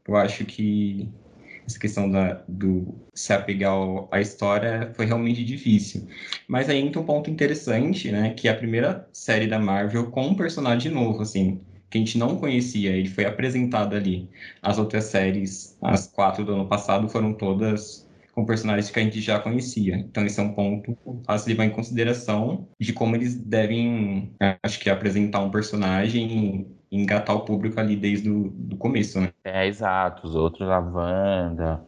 Eu 0.07 0.17
acho 0.17 0.45
que 0.45 1.09
essa 1.65 1.79
questão 1.79 2.09
da, 2.09 2.43
do 2.47 2.95
se 3.13 3.33
apegar 3.33 3.73
à 4.11 4.21
história 4.21 4.91
foi 4.95 5.05
realmente 5.05 5.43
difícil. 5.43 6.07
Mas 6.47 6.69
aí 6.69 6.79
entra 6.79 7.01
um 7.01 7.05
ponto 7.05 7.29
interessante, 7.29 8.11
né? 8.11 8.33
Que 8.33 8.47
é 8.47 8.51
a 8.51 8.57
primeira 8.57 9.07
série 9.13 9.47
da 9.47 9.59
Marvel 9.59 10.11
com 10.11 10.27
um 10.27 10.35
personagem 10.35 10.91
novo, 10.91 11.21
assim, 11.21 11.61
que 11.89 11.97
a 11.97 12.01
gente 12.01 12.17
não 12.17 12.37
conhecia, 12.37 12.91
ele 12.91 13.09
foi 13.09 13.25
apresentado 13.25 13.95
ali. 13.95 14.29
As 14.61 14.77
outras 14.77 15.05
séries, 15.05 15.77
as 15.81 16.07
quatro 16.07 16.45
do 16.45 16.53
ano 16.53 16.67
passado, 16.67 17.09
foram 17.09 17.33
todas 17.33 18.06
com 18.37 18.45
personagens 18.45 18.91
que 18.91 18.99
a 18.99 19.01
gente 19.01 19.19
já 19.19 19.39
conhecia. 19.39 19.95
Então, 19.95 20.23
esse 20.23 20.39
é 20.39 20.43
um 20.43 20.53
ponto 20.53 20.95
a 21.27 21.35
se 21.39 21.49
levar 21.49 21.65
em 21.65 21.71
consideração 21.71 22.67
de 22.79 22.93
como 22.93 23.15
eles 23.15 23.35
devem, 23.35 24.31
acho 24.61 24.79
que, 24.79 24.91
apresentar 24.91 25.39
um 25.39 25.49
personagem 25.49 26.67
engatar 26.91 27.35
o 27.35 27.39
público 27.41 27.79
ali 27.79 27.95
desde 27.95 28.29
o 28.29 28.51
do 28.51 28.77
começo, 28.77 29.19
né? 29.19 29.31
É, 29.43 29.65
exato. 29.65 30.27
Os 30.27 30.35
outros, 30.35 30.69
a 30.69 30.77
Wanda, 30.77 31.83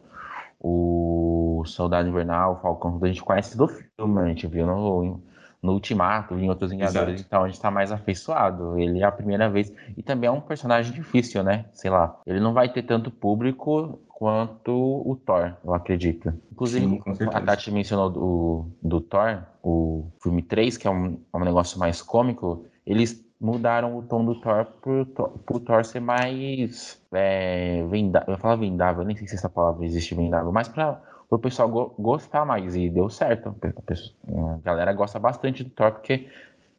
o 0.58 1.62
Soldado 1.66 2.08
Invernal, 2.08 2.54
o 2.54 2.60
Falcão, 2.60 2.98
a 3.00 3.06
gente 3.06 3.22
conhece 3.22 3.56
do 3.56 3.68
filme, 3.68 4.20
a 4.20 4.26
gente 4.26 4.48
viu 4.48 4.66
no, 4.66 5.22
no 5.62 5.72
Ultimato, 5.72 6.34
em 6.38 6.48
outros 6.48 6.70
Vingadores, 6.70 7.14
Exato. 7.14 7.26
então 7.26 7.42
a 7.42 7.46
gente 7.46 7.56
está 7.56 7.70
mais 7.70 7.92
afeiçoado. 7.92 8.78
Ele 8.78 9.00
é 9.00 9.04
a 9.04 9.12
primeira 9.12 9.48
vez. 9.50 9.72
E 9.96 10.02
também 10.02 10.28
é 10.28 10.30
um 10.30 10.40
personagem 10.40 10.92
difícil, 10.92 11.42
né? 11.42 11.66
Sei 11.72 11.90
lá. 11.90 12.18
Ele 12.26 12.40
não 12.40 12.54
vai 12.54 12.68
ter 12.68 12.82
tanto 12.82 13.10
público 13.10 13.98
quanto 14.08 14.70
o 14.70 15.16
Thor, 15.16 15.54
eu 15.64 15.74
acredito. 15.74 16.32
Inclusive, 16.52 16.86
Sim, 16.86 17.24
a 17.32 17.40
Tati 17.40 17.70
mencionou 17.70 18.10
do, 18.10 18.66
do 18.82 19.00
Thor, 19.00 19.42
o 19.62 20.10
filme 20.22 20.42
3, 20.42 20.76
que 20.76 20.86
é 20.86 20.90
um, 20.90 21.18
é 21.32 21.36
um 21.36 21.44
negócio 21.44 21.78
mais 21.78 22.02
cômico. 22.02 22.66
Eles 22.86 23.24
mudaram 23.40 23.96
o 23.96 24.02
tom 24.02 24.22
do 24.24 24.34
Thor 24.34 24.66
pro, 24.82 25.06
pro 25.06 25.60
Thor 25.60 25.84
ser 25.84 26.00
mais 26.00 27.00
é, 27.12 27.82
vendável. 27.88 28.34
Eu 28.34 28.38
falo 28.38 28.60
vendável, 28.60 29.04
nem 29.04 29.16
sei 29.16 29.26
se 29.26 29.36
essa 29.36 29.48
palavra 29.48 29.86
existe 29.86 30.14
vendável, 30.14 30.52
mas 30.52 30.68
para 30.68 31.00
o 31.30 31.38
pessoal 31.38 31.68
go 31.68 31.94
gostar 31.98 32.44
mais. 32.44 32.74
E 32.74 32.88
deu 32.88 33.08
certo. 33.08 33.48
A, 33.48 33.82
pessoa, 33.82 34.14
a, 34.28 34.58
galera 34.58 34.92
gosta 34.92 35.18
bastante 35.18 35.62
do 35.62 35.70
Thor, 35.70 35.92
porque 35.92 36.28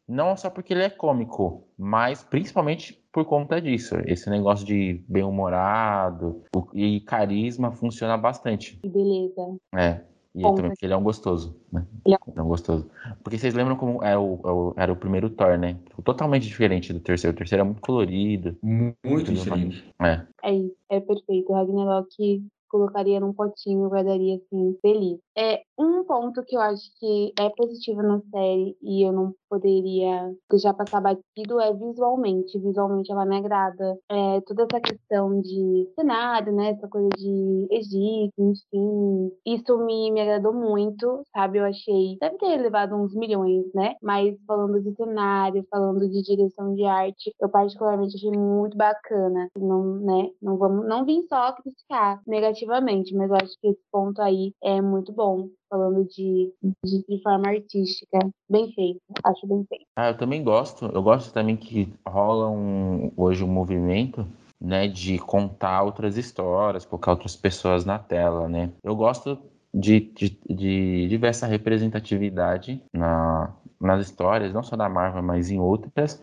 não 0.08 0.36
só 0.36 0.50
porque 0.50 0.74
ele 0.74 0.84
é 0.84 0.90
cômico, 0.90 1.64
mas 1.78 2.24
principalmente 2.24 3.02
por 3.12 3.26
conta 3.26 3.62
disso. 3.62 3.96
Esse 4.06 4.30
negócio 4.30 4.66
de 4.66 5.04
bem-humorado 5.08 6.44
e 6.74 7.00
carisma 7.02 7.72
funciona 7.72 8.18
bastante. 8.18 8.80
Beleza. 8.86 9.58
É. 9.74 10.02
E 10.34 10.44
também 10.44 10.72
porque 10.72 10.86
ele 10.86 10.94
é 10.94 10.98
um 10.98 11.04
gostoso, 11.04 11.58
né? 11.72 11.86
Ele 12.06 12.16
é 12.16 12.42
um 12.42 12.48
gostoso. 12.48 12.90
Porque 13.22 13.38
vocês 13.38 13.54
lembram 13.54 13.76
como 13.76 14.02
era 14.02 14.20
o, 14.20 14.74
era 14.78 14.92
o 14.92 14.96
primeiro 14.96 15.30
Thor, 15.30 15.58
né? 15.58 15.78
Totalmente 16.06 16.48
diferente 16.48 16.94
do 16.94 17.02
terceiro. 17.02 17.36
O 17.36 17.38
terceiro 17.38 17.62
é 17.62 17.66
muito 17.66 17.82
colorido. 17.82 18.58
Muito 18.64 19.34
diferente. 19.34 19.84
É. 20.02 20.22
É 20.42 20.54
isso, 20.54 20.76
é 20.90 21.02
perfeito. 21.02 21.52
O 21.52 21.56
Ragnarok 21.56 22.42
colocaria 22.72 23.20
num 23.20 23.34
potinho 23.34 23.86
e 23.86 23.90
guardaria 23.90 24.36
assim, 24.36 24.78
feliz. 24.82 25.20
É 25.38 25.62
um 25.78 26.04
ponto 26.06 26.44
que 26.44 26.56
eu 26.56 26.62
acho 26.62 26.84
que 27.00 27.34
é 27.40 27.50
positivo 27.50 28.02
na 28.02 28.22
série 28.32 28.78
e 28.82 29.06
eu 29.06 29.12
não 29.12 29.34
poderia 29.50 30.34
deixar 30.50 30.74
passar 30.74 31.02
batido 31.02 31.60
é 31.60 31.74
visualmente. 31.74 32.58
Visualmente 32.58 33.12
ela 33.12 33.26
me 33.26 33.38
agrada. 33.38 33.98
É, 34.10 34.40
toda 34.42 34.64
essa 34.64 34.80
questão 34.80 35.42
de 35.42 35.92
cenário, 36.00 36.54
né? 36.54 36.70
Essa 36.70 36.88
coisa 36.88 37.10
de 37.18 37.68
Egito, 37.70 38.34
enfim. 38.40 39.32
Isso 39.46 39.78
me, 39.80 40.12
me 40.12 40.22
agradou 40.22 40.54
muito, 40.54 41.24
sabe? 41.36 41.60
Eu 41.60 41.66
achei. 41.66 42.18
Deve 42.22 42.38
ter 42.38 42.58
levado 42.58 42.96
uns 42.96 43.14
milhões, 43.14 43.66
né? 43.76 43.96
Mas 44.02 44.36
falando 44.48 44.82
de 44.82 44.96
cenário, 44.96 45.66
falando 45.70 46.10
de 46.10 46.22
direção 46.22 46.74
de 46.74 46.86
arte, 46.86 47.34
eu 47.42 47.50
particularmente 47.50 48.16
achei 48.16 48.32
muito 48.32 48.78
bacana. 48.78 49.50
Não, 49.58 50.00
né? 50.00 50.30
Não 50.42 50.58
vamos, 50.58 50.88
não 50.88 51.06
vim 51.06 51.24
só 51.28 51.52
criticar 51.54 52.22
negativamente, 52.26 52.61
mas 52.66 53.30
eu 53.30 53.36
acho 53.36 53.60
que 53.60 53.68
esse 53.68 53.82
ponto 53.92 54.22
aí 54.22 54.54
é 54.64 54.82
muito 54.82 55.12
bom 55.12 55.50
falando 55.70 56.06
de, 56.06 56.54
de, 56.84 57.06
de, 57.08 57.22
forma 57.22 57.48
artística. 57.48 58.20
Bem 58.50 58.72
feito, 58.74 59.00
acho 59.24 59.48
bem 59.48 59.66
feito. 59.68 59.86
Ah, 59.96 60.10
eu 60.10 60.18
também 60.18 60.44
gosto. 60.44 60.86
Eu 60.86 61.02
gosto 61.02 61.34
também 61.34 61.56
que 61.56 61.92
rola 62.06 62.50
um, 62.50 63.12
hoje 63.16 63.44
um 63.44 63.48
movimento 63.48 64.28
né, 64.60 64.88
de 64.88 65.18
contar 65.18 65.84
outras 65.84 66.18
histórias, 66.18 66.86
colocar 66.86 67.12
outras 67.12 67.36
pessoas 67.36 67.86
na 67.86 67.98
tela, 67.98 68.48
né? 68.48 68.72
Eu 68.84 68.96
gosto 68.96 69.40
de, 69.74 70.00
de, 70.00 70.38
de 70.50 71.08
diversa 71.08 71.48
representatividade 71.48 72.82
na, 72.94 73.54
nas 73.80 74.06
histórias, 74.06 74.54
não 74.54 74.62
só 74.62 74.76
da 74.76 74.88
Marvel, 74.88 75.24
mas 75.24 75.50
em 75.50 75.60
outras. 75.60 76.22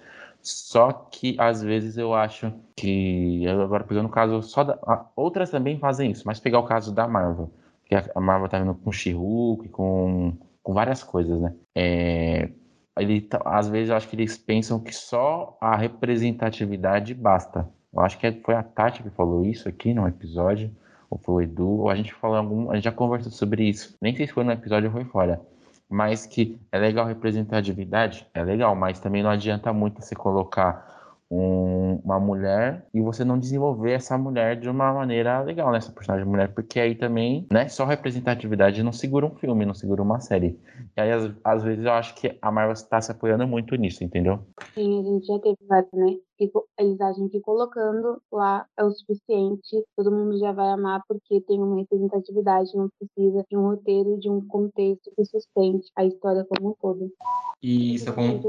Só 0.50 0.92
que 0.92 1.36
às 1.38 1.62
vezes 1.62 1.96
eu 1.98 2.14
acho 2.14 2.52
que 2.76 3.46
agora 3.46 3.84
pegando 3.84 4.06
o 4.06 4.10
caso 4.10 4.42
só 4.42 4.64
da, 4.64 4.78
outras 5.16 5.50
também 5.50 5.78
fazem 5.78 6.10
isso, 6.10 6.24
mas 6.26 6.40
pegar 6.40 6.58
o 6.58 6.66
caso 6.66 6.92
da 6.92 7.06
Marvel 7.06 7.50
que 7.88 7.94
a 7.94 8.20
Marvel 8.20 8.48
tá 8.48 8.58
vindo 8.58 8.74
com 8.74 8.92
She-Hulk, 8.92 9.68
com, 9.70 10.36
com 10.62 10.74
várias 10.74 11.02
coisas, 11.02 11.40
né? 11.40 11.54
É, 11.74 12.50
ele, 12.98 13.22
tá, 13.22 13.40
às 13.44 13.68
vezes 13.68 13.88
eu 13.88 13.96
acho 13.96 14.08
que 14.08 14.16
eles 14.16 14.36
pensam 14.36 14.78
que 14.78 14.94
só 14.94 15.56
a 15.60 15.74
representatividade 15.74 17.14
basta. 17.14 17.66
Eu 17.92 18.00
acho 18.00 18.18
que 18.18 18.30
foi 18.44 18.54
a 18.54 18.62
Tati 18.62 19.02
que 19.02 19.10
falou 19.10 19.46
isso 19.46 19.68
aqui 19.68 19.94
no 19.94 20.06
episódio, 20.06 20.70
ou 21.08 21.18
foi 21.18 21.34
o 21.34 21.40
Edu, 21.40 21.68
ou 21.68 21.88
a 21.88 21.94
gente 21.94 22.12
falou 22.12 22.36
algum, 22.36 22.70
a 22.70 22.74
gente 22.74 22.84
já 22.84 22.92
conversou 22.92 23.32
sobre 23.32 23.64
isso. 23.64 23.96
Nem 24.02 24.14
sei 24.14 24.26
se 24.26 24.34
foi 24.34 24.44
no 24.44 24.52
episódio 24.52 24.90
ou 24.90 24.92
foi 24.92 25.04
fora. 25.04 25.40
Mas 25.88 26.26
que 26.26 26.60
é 26.70 26.78
legal 26.78 27.06
representatividade, 27.06 28.26
é 28.34 28.42
legal, 28.42 28.74
mas 28.74 29.00
também 29.00 29.22
não 29.22 29.30
adianta 29.30 29.72
muito 29.72 30.02
você 30.02 30.14
colocar 30.14 30.86
um, 31.30 32.00
uma 32.04 32.18
mulher 32.18 32.86
e 32.92 33.00
você 33.00 33.24
não 33.24 33.38
desenvolver 33.38 33.92
essa 33.92 34.16
mulher 34.16 34.58
de 34.58 34.68
uma 34.68 34.92
maneira 34.92 35.40
legal, 35.42 35.70
né? 35.70 35.78
Essa 35.78 35.92
personagem 35.92 36.26
mulher, 36.26 36.52
porque 36.54 36.80
aí 36.80 36.94
também, 36.94 37.46
né? 37.50 37.68
Só 37.68 37.84
representatividade 37.84 38.82
não 38.82 38.92
segura 38.92 39.26
um 39.26 39.34
filme, 39.36 39.66
não 39.66 39.74
segura 39.74 40.02
uma 40.02 40.20
série. 40.20 40.58
E 40.96 41.00
aí, 41.00 41.12
às, 41.12 41.30
às 41.44 41.62
vezes, 41.62 41.84
eu 41.84 41.92
acho 41.92 42.14
que 42.14 42.38
a 42.40 42.50
Marvel 42.50 42.72
está 42.72 43.00
se 43.00 43.12
apoiando 43.12 43.46
muito 43.46 43.74
nisso, 43.76 44.02
entendeu? 44.02 44.40
Sim, 44.74 45.00
a 45.00 45.02
gente 45.02 45.26
já 45.26 45.38
teve 45.38 45.58
vários, 45.68 45.92
né? 45.92 46.16
Que 46.38 46.50
eles 46.78 47.00
acham 47.00 47.28
que 47.28 47.40
colocando 47.40 48.22
lá 48.32 48.64
é 48.76 48.84
o 48.84 48.92
suficiente, 48.92 49.84
todo 49.96 50.12
mundo 50.12 50.38
já 50.38 50.52
vai 50.52 50.68
amar 50.68 51.02
porque 51.08 51.40
tem 51.40 51.60
uma 51.60 51.76
representatividade, 51.76 52.76
não 52.76 52.88
precisa 52.98 53.44
de 53.50 53.56
um 53.56 53.62
roteiro, 53.62 54.18
de 54.18 54.30
um 54.30 54.40
contexto 54.46 55.10
que 55.16 55.24
sustente 55.24 55.90
a 55.96 56.04
história 56.04 56.46
como 56.48 56.70
um 56.70 56.74
todo. 56.80 57.12
E 57.60 57.94
isso, 57.94 58.08
acon... 58.08 58.40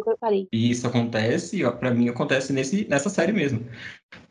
e 0.52 0.70
isso 0.70 0.86
acontece, 0.86 1.64
para 1.80 1.92
mim 1.92 2.08
acontece 2.10 2.54
nesse, 2.54 2.88
nessa 2.88 3.10
série 3.10 3.34
mesmo. 3.34 3.66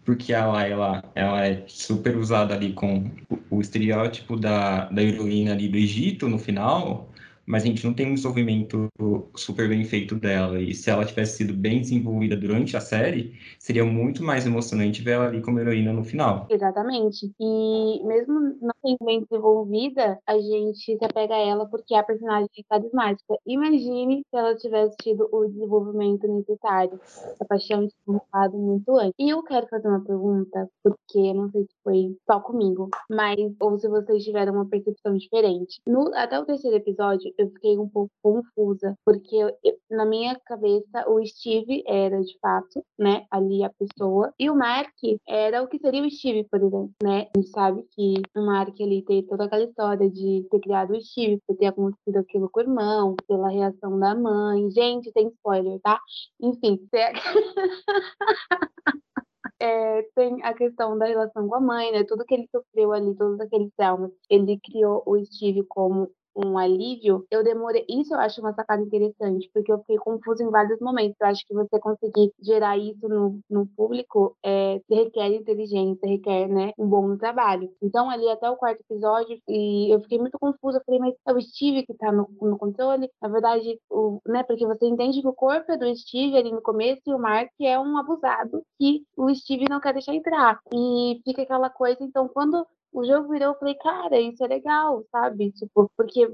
Porque 0.04 0.32
ela, 0.32 0.64
ela, 0.64 1.04
ela 1.14 1.44
é 1.44 1.64
super 1.66 2.16
usada 2.16 2.54
ali 2.54 2.72
com 2.72 3.10
o, 3.50 3.56
o 3.56 3.60
estereótipo 3.60 4.36
da, 4.36 4.86
da 4.86 5.02
heroína 5.02 5.52
ali 5.52 5.68
do 5.68 5.76
Egito 5.76 6.28
no 6.28 6.38
final, 6.38 7.08
mas 7.48 7.62
a 7.62 7.66
gente 7.66 7.84
não 7.84 7.94
tem 7.94 8.06
um 8.06 8.14
desenvolvimento 8.14 8.88
super 9.34 9.68
bem 9.70 9.82
feito 9.82 10.14
dela. 10.14 10.60
E 10.60 10.74
se 10.74 10.90
ela 10.90 11.04
tivesse 11.04 11.38
sido 11.38 11.54
bem 11.54 11.80
desenvolvida 11.80 12.36
durante 12.36 12.76
a 12.76 12.80
série, 12.80 13.38
seria 13.58 13.86
muito 13.86 14.22
mais 14.22 14.44
emocionante 14.44 15.00
ver 15.00 15.12
ela 15.12 15.28
ali 15.28 15.40
como 15.40 15.58
heroína 15.58 15.90
no 15.90 16.04
final. 16.04 16.46
Exatamente. 16.50 17.32
E 17.40 18.04
mesmo 18.04 18.54
sendo 18.80 18.98
bem 19.04 19.20
desenvolvida, 19.22 20.18
a 20.26 20.38
gente 20.38 20.96
se 20.98 21.04
apega 21.04 21.34
a 21.34 21.38
ela 21.38 21.66
porque 21.66 21.94
é 21.94 21.98
a 21.98 22.04
personagem 22.04 22.48
carismática. 22.68 23.36
Imagine 23.46 24.22
se 24.28 24.36
ela 24.36 24.54
tivesse 24.56 24.96
tido 24.98 25.28
o 25.32 25.46
desenvolvimento 25.46 26.26
necessário. 26.28 27.00
A 27.40 27.44
paixão 27.44 27.88
começado 28.04 28.56
muito 28.56 28.90
antes. 28.96 29.14
E 29.18 29.28
eu 29.28 29.42
quero 29.42 29.66
fazer 29.68 29.88
uma 29.88 30.04
pergunta, 30.04 30.68
porque 30.82 31.32
não 31.32 31.50
sei 31.50 31.62
se 31.62 31.74
foi 31.82 32.16
só 32.26 32.40
comigo, 32.40 32.88
mas 33.10 33.36
ou 33.60 33.78
se 33.78 33.88
vocês 33.88 34.24
tiveram 34.24 34.54
uma 34.54 34.66
percepção 34.66 35.14
diferente. 35.16 35.80
No, 35.86 36.10
até 36.14 36.38
o 36.38 36.44
terceiro 36.44 36.76
episódio, 36.76 37.32
eu 37.36 37.48
fiquei 37.50 37.78
um 37.78 37.88
pouco 37.88 38.10
confusa, 38.22 38.94
porque 39.04 39.36
eu, 39.36 39.52
na 39.90 40.04
minha 40.04 40.38
cabeça 40.44 41.08
o 41.08 41.24
Steve 41.24 41.82
era 41.86 42.20
de 42.20 42.38
fato, 42.40 42.84
né, 42.98 43.26
ali 43.30 43.62
a 43.62 43.70
pessoa, 43.70 44.32
e 44.38 44.50
o 44.50 44.56
Mark 44.56 44.94
era 45.26 45.62
o 45.62 45.68
que 45.68 45.78
seria 45.78 46.02
o 46.02 46.10
Steve, 46.10 46.44
por 46.44 46.60
exemplo, 46.60 46.92
né? 47.02 47.28
A 47.34 47.38
gente 47.38 47.50
sabe 47.50 47.86
que 47.92 48.14
o 48.36 48.40
Mark 48.44 48.77
ali 48.82 49.02
tem 49.02 49.22
toda 49.24 49.44
aquela 49.44 49.64
história 49.64 50.10
de 50.10 50.46
ter 50.50 50.60
criado 50.60 50.92
o 50.92 51.00
Steve, 51.00 51.40
por 51.46 51.56
ter 51.56 51.66
acontecido 51.66 52.16
aquilo 52.18 52.50
com 52.50 52.60
o 52.60 52.62
irmão, 52.62 53.16
pela 53.26 53.48
reação 53.48 53.98
da 53.98 54.14
mãe. 54.14 54.70
Gente, 54.70 55.12
tem 55.12 55.28
spoiler, 55.28 55.80
tá? 55.80 56.00
Enfim, 56.40 56.78
é, 59.60 60.02
tem 60.14 60.42
a 60.42 60.54
questão 60.54 60.96
da 60.98 61.06
relação 61.06 61.48
com 61.48 61.54
a 61.54 61.60
mãe, 61.60 61.92
né? 61.92 62.04
Tudo 62.04 62.24
que 62.24 62.34
ele 62.34 62.48
sofreu 62.50 62.92
ali, 62.92 63.14
todos 63.16 63.40
aqueles 63.40 63.72
traumas. 63.76 64.10
Ele 64.30 64.58
criou 64.60 65.02
o 65.06 65.22
Steve 65.24 65.64
como 65.68 66.10
um 66.44 66.56
alívio, 66.56 67.26
eu 67.30 67.42
demorei. 67.42 67.84
Isso 67.88 68.14
eu 68.14 68.18
acho 68.20 68.40
uma 68.40 68.54
sacada 68.54 68.82
interessante, 68.82 69.50
porque 69.52 69.72
eu 69.72 69.78
fiquei 69.80 69.96
confusa 69.98 70.42
em 70.42 70.50
vários 70.50 70.78
momentos. 70.80 71.16
Eu 71.20 71.26
acho 71.26 71.44
que 71.46 71.54
você 71.54 71.78
conseguir 71.80 72.32
gerar 72.40 72.78
isso 72.78 73.08
no, 73.08 73.40
no 73.50 73.66
público 73.66 74.36
é, 74.44 74.80
requer 74.88 75.28
inteligência, 75.28 76.08
requer 76.08 76.48
né, 76.48 76.72
um 76.78 76.86
bom 76.86 77.16
trabalho. 77.16 77.70
Então, 77.82 78.08
ali 78.08 78.28
até 78.28 78.48
o 78.50 78.56
quarto 78.56 78.80
episódio, 78.80 79.40
e 79.48 79.92
eu 79.92 80.00
fiquei 80.00 80.18
muito 80.18 80.38
confusa. 80.38 80.78
Eu 80.78 80.82
falei, 80.84 81.00
mas 81.00 81.14
é 81.26 81.32
o 81.32 81.40
Steve 81.40 81.84
que 81.84 81.94
tá 81.94 82.12
no, 82.12 82.28
no 82.40 82.58
controle? 82.58 83.10
Na 83.20 83.28
verdade, 83.28 83.78
o, 83.90 84.20
né, 84.26 84.42
porque 84.44 84.66
você 84.66 84.86
entende 84.86 85.20
que 85.20 85.28
o 85.28 85.32
corpo 85.32 85.72
é 85.72 85.76
do 85.76 85.94
Steve 85.96 86.36
ali 86.36 86.52
no 86.52 86.62
começo 86.62 87.02
e 87.06 87.14
o 87.14 87.18
Mark 87.18 87.50
é 87.60 87.78
um 87.78 87.96
abusado 87.98 88.62
que 88.78 89.02
o 89.16 89.34
Steve 89.34 89.66
não 89.68 89.80
quer 89.80 89.92
deixar 89.92 90.14
entrar. 90.14 90.60
E 90.72 91.20
fica 91.24 91.42
aquela 91.42 91.70
coisa, 91.70 91.98
então, 92.02 92.28
quando 92.28 92.66
o 92.92 93.04
jogo 93.04 93.28
virou, 93.28 93.48
eu 93.52 93.58
falei, 93.58 93.74
cara, 93.76 94.20
isso 94.20 94.42
é 94.44 94.48
legal, 94.48 95.04
sabe? 95.10 95.52
Tipo, 95.52 95.90
porque 95.96 96.26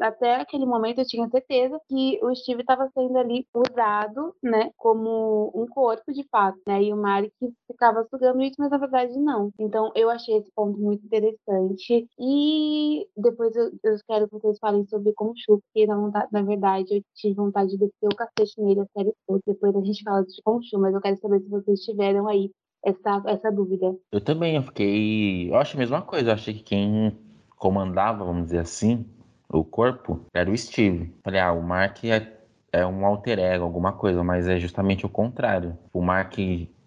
até 0.00 0.36
aquele 0.36 0.66
momento 0.66 0.98
eu 0.98 1.06
tinha 1.06 1.28
certeza 1.28 1.80
que 1.88 2.18
o 2.22 2.34
Steve 2.34 2.60
estava 2.62 2.90
sendo 2.94 3.16
ali 3.18 3.46
usado, 3.54 4.34
né, 4.42 4.70
como 4.76 5.52
um 5.54 5.66
corpo 5.66 6.12
de 6.12 6.26
fato, 6.30 6.58
né, 6.66 6.82
e 6.82 6.92
o 6.92 6.96
Mark 6.96 7.30
ficava 7.70 8.06
sugando 8.10 8.42
isso, 8.42 8.56
mas 8.58 8.70
na 8.70 8.78
verdade 8.78 9.16
não. 9.18 9.50
Então 9.58 9.92
eu 9.94 10.10
achei 10.10 10.36
esse 10.36 10.50
ponto 10.54 10.78
muito 10.78 11.04
interessante 11.04 12.08
e 12.18 13.06
depois 13.16 13.54
eu, 13.54 13.70
eu 13.84 13.96
quero 14.08 14.28
que 14.28 14.38
vocês 14.38 14.58
falem 14.58 14.86
sobre 14.86 15.12
Khonshu, 15.12 15.60
porque 15.62 15.86
na, 15.86 16.28
na 16.32 16.42
verdade 16.42 16.96
eu 16.96 17.02
tive 17.14 17.34
vontade 17.34 17.70
de 17.70 17.78
descer 17.78 18.06
o 18.06 18.16
cacete 18.16 18.60
nele 18.60 18.80
a 18.80 18.86
série 18.96 19.14
toda, 19.26 19.40
depois 19.46 19.76
a 19.76 19.80
gente 19.80 20.02
fala 20.02 20.24
de 20.24 20.42
Khonshu, 20.44 20.78
mas 20.78 20.94
eu 20.94 21.00
quero 21.00 21.16
saber 21.18 21.40
se 21.40 21.48
vocês 21.48 21.80
tiveram 21.80 22.28
aí 22.28 22.50
essa, 22.84 23.22
essa 23.26 23.50
dúvida. 23.50 23.94
Eu 24.12 24.20
também, 24.20 24.56
eu 24.56 24.62
fiquei. 24.62 25.50
Eu 25.50 25.56
acho 25.56 25.76
a 25.76 25.80
mesma 25.80 26.02
coisa. 26.02 26.30
Eu 26.30 26.34
achei 26.34 26.54
que 26.54 26.62
quem 26.62 27.16
comandava, 27.56 28.24
vamos 28.24 28.44
dizer 28.44 28.58
assim, 28.58 29.06
o 29.48 29.64
corpo 29.64 30.26
era 30.34 30.50
o 30.50 30.56
Steve. 30.56 31.14
Falei, 31.24 31.40
ah, 31.40 31.52
o 31.52 31.62
Mark 31.62 32.04
é, 32.04 32.32
é 32.72 32.86
um 32.86 33.06
alter 33.06 33.38
ego, 33.38 33.64
alguma 33.64 33.92
coisa, 33.92 34.22
mas 34.22 34.46
é 34.46 34.58
justamente 34.58 35.06
o 35.06 35.08
contrário. 35.08 35.76
O 35.92 36.02
Mark 36.02 36.38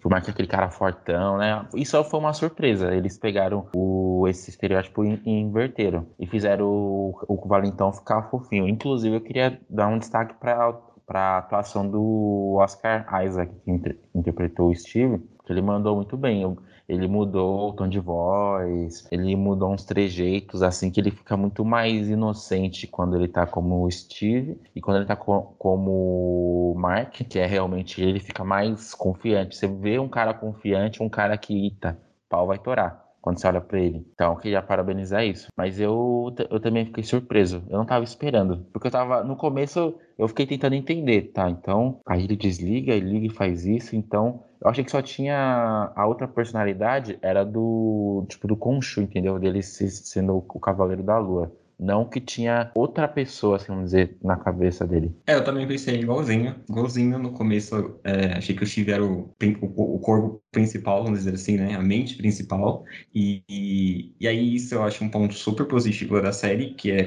o 0.04 0.10
Mark 0.10 0.25
é 0.27 0.32
aquele 0.32 0.48
cara 0.48 0.70
fortão, 0.70 1.38
né? 1.38 1.68
Isso 1.75 2.01
foi 2.06 2.20
uma 2.20 2.32
surpresa. 2.32 2.94
Eles 2.94 3.18
pegaram 3.18 3.68
o, 3.75 4.25
esse 4.27 4.50
estereótipo 4.50 5.04
e, 5.04 5.22
e 5.25 5.30
inverteram. 5.30 6.08
E 6.18 6.25
fizeram 6.25 6.66
o, 6.66 7.20
o 7.27 7.48
Valentão 7.48 7.92
ficar 7.92 8.24
fofinho. 8.30 8.70
Inclusive, 8.70 9.18
eu 9.18 9.22
queria 9.22 9.60
dar 9.70 9.88
um 9.88 10.00
destaque 10.00 10.34
para 10.36 10.80
a 11.10 11.38
atuação 11.39 11.89
do 11.89 12.56
Oscar 12.58 13.06
Isaac, 13.25 13.54
que 13.66 13.72
inter, 13.72 14.00
interpretou 14.16 14.70
o 14.70 14.75
Steve 14.75 15.22
que 15.48 15.54
ele 15.54 15.62
mandou 15.62 15.96
muito 15.96 16.18
bem. 16.18 16.44
Ele 16.89 17.08
mudou 17.08 17.70
o 17.70 17.74
tom 17.74 17.88
de 17.88 18.00
voz, 18.00 19.08
ele 19.12 19.36
mudou 19.36 19.72
uns 19.74 19.86
trejeitos, 19.86 20.62
assim, 20.62 20.92
que 20.92 21.00
ele 21.00 21.12
fica 21.12 21.36
muito 21.38 21.63
mais 21.66 22.10
inocente 22.10 22.86
quando 22.86 23.16
ele 23.16 23.27
tá 23.27 23.48
como 23.48 23.89
Steve 23.89 24.60
e 24.75 24.82
quando 24.82 24.98
ele 24.98 25.06
tá 25.06 25.16
co 25.16 25.56
como 25.58 26.74
Mark, 26.77 27.13
que 27.13 27.39
é 27.39 27.46
realmente 27.46 28.01
ele, 28.01 28.20
fica 28.20 28.44
mais 28.44 28.94
confiante. 28.94 29.56
Você 29.56 29.68
vê 29.68 30.00
um 30.00 30.10
cara 30.10 30.34
confiante, 30.34 31.01
um 31.01 31.10
cara 31.10 31.38
que, 31.38 31.68
ita, 31.68 31.98
pau 32.30 32.48
vai 32.48 32.60
torar 32.60 33.06
quando 33.22 33.39
você 33.39 33.48
olha 33.48 33.60
para 33.60 33.80
ele. 33.80 34.06
Então, 34.13 34.34
eu 34.34 34.39
queria 34.39 34.62
parabenizar 34.62 35.25
isso. 35.25 35.48
Mas 35.58 35.80
eu, 35.82 36.34
eu 36.50 36.60
também 36.62 36.86
fiquei 36.86 37.04
surpreso. 37.04 37.62
Eu 37.70 37.77
não 37.77 37.86
tava 37.86 38.06
esperando. 38.06 38.66
Porque 38.72 38.88
eu 38.88 38.92
tava. 38.92 39.22
No 39.24 39.36
começo, 39.36 39.96
eu 40.18 40.27
fiquei 40.30 40.46
tentando 40.46 40.75
entender, 40.75 41.34
tá? 41.34 41.50
Então, 41.50 42.00
aí 42.08 42.24
ele 42.24 42.38
desliga, 42.38 42.94
ele 42.94 43.10
liga 43.10 43.25
e 43.27 43.36
faz 43.36 43.66
isso. 43.66 43.98
Então, 43.98 44.46
eu 44.62 44.70
achei 44.70 44.84
que 44.84 44.92
só 44.92 45.02
tinha 45.02 45.92
a 45.96 46.08
outra 46.08 46.28
personalidade, 46.28 47.18
era 47.22 47.44
do 47.44 48.26
tipo 48.28 48.48
do 48.48 48.56
Conchu, 48.56 49.02
entendeu? 49.02 49.38
Dele 49.40 49.62
sendo 49.64 50.38
o 50.38 50.60
Cavaleiro 50.60 51.04
da 51.04 51.18
Lua. 51.18 51.52
Não 51.80 52.06
que 52.06 52.20
tinha 52.20 52.72
outra 52.74 53.08
pessoa, 53.08 53.58
assim, 53.58 53.68
vamos 53.68 53.86
dizer, 53.86 54.18
na 54.24 54.36
cabeça 54.36 54.86
dele. 54.86 55.16
É, 55.28 55.36
eu 55.36 55.44
também 55.44 55.68
pensei 55.68 56.00
igualzinho. 56.00 56.56
Igualzinho 56.68 57.20
no 57.20 57.32
começo, 57.32 58.00
é, 58.04 58.34
achei 58.34 58.56
que 58.56 58.64
o 58.64 58.68
Steve 58.68 58.92
era 58.92 59.04
o, 59.04 59.30
o, 59.62 59.96
o, 59.96 60.00
corpo 60.00 60.41
principal, 60.52 61.04
vamos 61.04 61.20
dizer 61.20 61.36
assim, 61.36 61.58
né? 61.58 61.76
A 61.76 61.82
mente 61.82 62.15
principal. 62.15 62.84
E, 63.13 63.43
e, 63.48 64.15
e 64.20 64.28
aí 64.28 64.56
isso 64.56 64.74
eu 64.74 64.84
acho 64.84 65.04
um 65.04 65.10
ponto 65.10 65.36
super 65.36 65.67
positivo 65.67 66.20
da 66.20 66.34
série, 66.34 66.74
que 66.74 66.91
é 66.91 67.06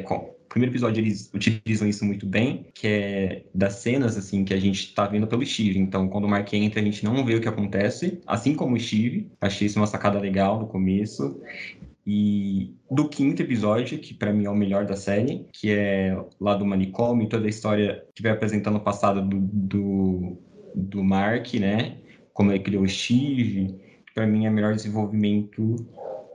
primeiro 0.50 0.72
episódio 0.72 1.00
eles 1.00 1.30
utilizam 1.32 1.88
isso 1.88 2.04
muito 2.04 2.26
bem, 2.26 2.66
que 2.74 2.86
é 2.86 3.44
das 3.54 3.74
cenas 3.74 4.16
assim 4.18 4.44
que 4.44 4.52
a 4.52 4.58
gente 4.58 4.92
tá 4.92 5.06
vendo 5.06 5.26
pelo 5.26 5.46
Steve. 5.46 5.78
Então, 5.78 6.08
quando 6.08 6.24
o 6.24 6.28
Mark 6.28 6.52
entra, 6.52 6.80
a 6.80 6.84
gente 6.84 7.04
não 7.04 7.24
vê 7.24 7.36
o 7.36 7.40
que 7.40 7.48
acontece, 7.48 8.20
assim 8.26 8.54
como 8.54 8.74
o 8.74 8.80
Steve. 8.80 9.30
Achei 9.40 9.68
isso 9.68 9.78
uma 9.78 9.86
sacada 9.86 10.18
legal 10.18 10.58
no 10.58 10.66
começo. 10.66 11.40
E 12.04 12.74
do 12.90 13.08
quinto 13.08 13.40
episódio, 13.40 13.98
que 13.98 14.12
para 14.12 14.32
mim 14.32 14.46
é 14.46 14.50
o 14.50 14.56
melhor 14.56 14.84
da 14.84 14.96
série, 14.96 15.46
que 15.52 15.70
é 15.70 16.20
lá 16.40 16.56
do 16.56 16.66
manicômio, 16.66 17.28
toda 17.28 17.46
a 17.46 17.48
história 17.48 18.04
que 18.12 18.22
vai 18.22 18.32
apresentando 18.32 18.76
o 18.76 18.80
passado 18.80 19.22
do, 19.22 19.38
do, 19.38 20.36
do 20.74 21.04
Mark, 21.04 21.54
né? 21.54 21.98
Como 22.34 22.50
ele 22.50 22.58
criou 22.58 22.82
o 22.82 22.88
Steve, 22.88 23.78
para 24.12 24.26
mim 24.26 24.46
é 24.46 24.50
o 24.50 24.52
melhor 24.52 24.74
desenvolvimento 24.74 25.76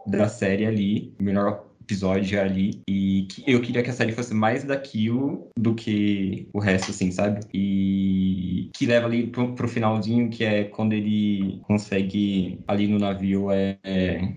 da 0.08 0.30
série 0.30 0.66
ali, 0.66 1.14
melhor 1.20 1.66
episódio 1.86 2.42
ali. 2.42 2.82
E 2.90 3.28
que 3.30 3.44
eu 3.48 3.62
queria 3.62 3.84
que 3.84 3.90
a 3.90 3.94
série 3.94 4.12
fosse 4.12 4.34
mais 4.34 4.64
daquilo 4.64 5.48
do 5.58 5.74
que 5.74 6.48
o 6.52 6.60
resto, 6.60 6.92
assim, 6.92 7.12
sabe? 7.12 7.42
E 7.54 8.70
que 8.74 8.86
leva 8.86 9.08
ali 9.08 9.28
pro, 9.28 9.54
pro 9.54 9.68
finalzinho, 9.68 10.30
que 10.30 10.44
é 10.44 10.66
quando 10.66 10.94
ele 10.94 11.62
consegue 11.64 12.60
ali 12.68 12.88
no 12.88 13.00
navio 13.00 13.52
é, 13.52 13.78
é 13.84 14.34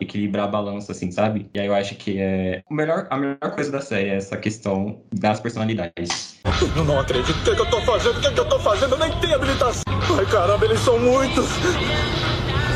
equilibrar 0.00 0.46
a 0.46 0.48
balança, 0.48 0.92
assim, 0.92 1.10
sabe? 1.10 1.48
E 1.54 1.60
aí 1.60 1.66
eu 1.66 1.74
acho 1.74 1.94
que 1.96 2.18
é 2.18 2.62
o 2.70 2.74
melhor, 2.74 3.06
a 3.10 3.16
melhor 3.16 3.50
coisa 3.54 3.70
da 3.70 3.80
série 3.80 4.10
é 4.10 4.16
essa 4.16 4.36
questão 4.36 5.02
das 5.12 5.40
personalidades. 5.40 6.38
Eu 6.76 6.84
não 6.84 6.98
acredito. 7.00 7.30
O 7.30 7.44
que, 7.44 7.50
é 7.50 7.54
que 7.54 7.60
eu 7.60 7.70
tô 7.70 7.80
fazendo? 7.82 8.16
O 8.16 8.20
que, 8.20 8.26
é 8.26 8.32
que 8.32 8.40
eu 8.40 8.48
tô 8.48 8.58
fazendo? 8.60 8.94
Eu 8.94 8.98
nem 8.98 9.12
tenho 9.20 9.34
habilitação. 9.34 9.82
Ai, 10.16 10.26
caramba, 10.26 10.64
eles 10.64 10.80
são 10.80 10.98
muitos. 10.98 11.48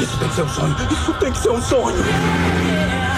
Isso 0.00 0.18
tem 0.18 0.28
que 0.28 0.34
ser 0.34 0.42
um 0.42 0.48
sonho. 0.48 0.76
Isso 0.90 1.14
tem 1.14 1.32
que 1.32 1.38
ser 1.38 1.50
um 1.50 1.62
sonho. 1.62 3.11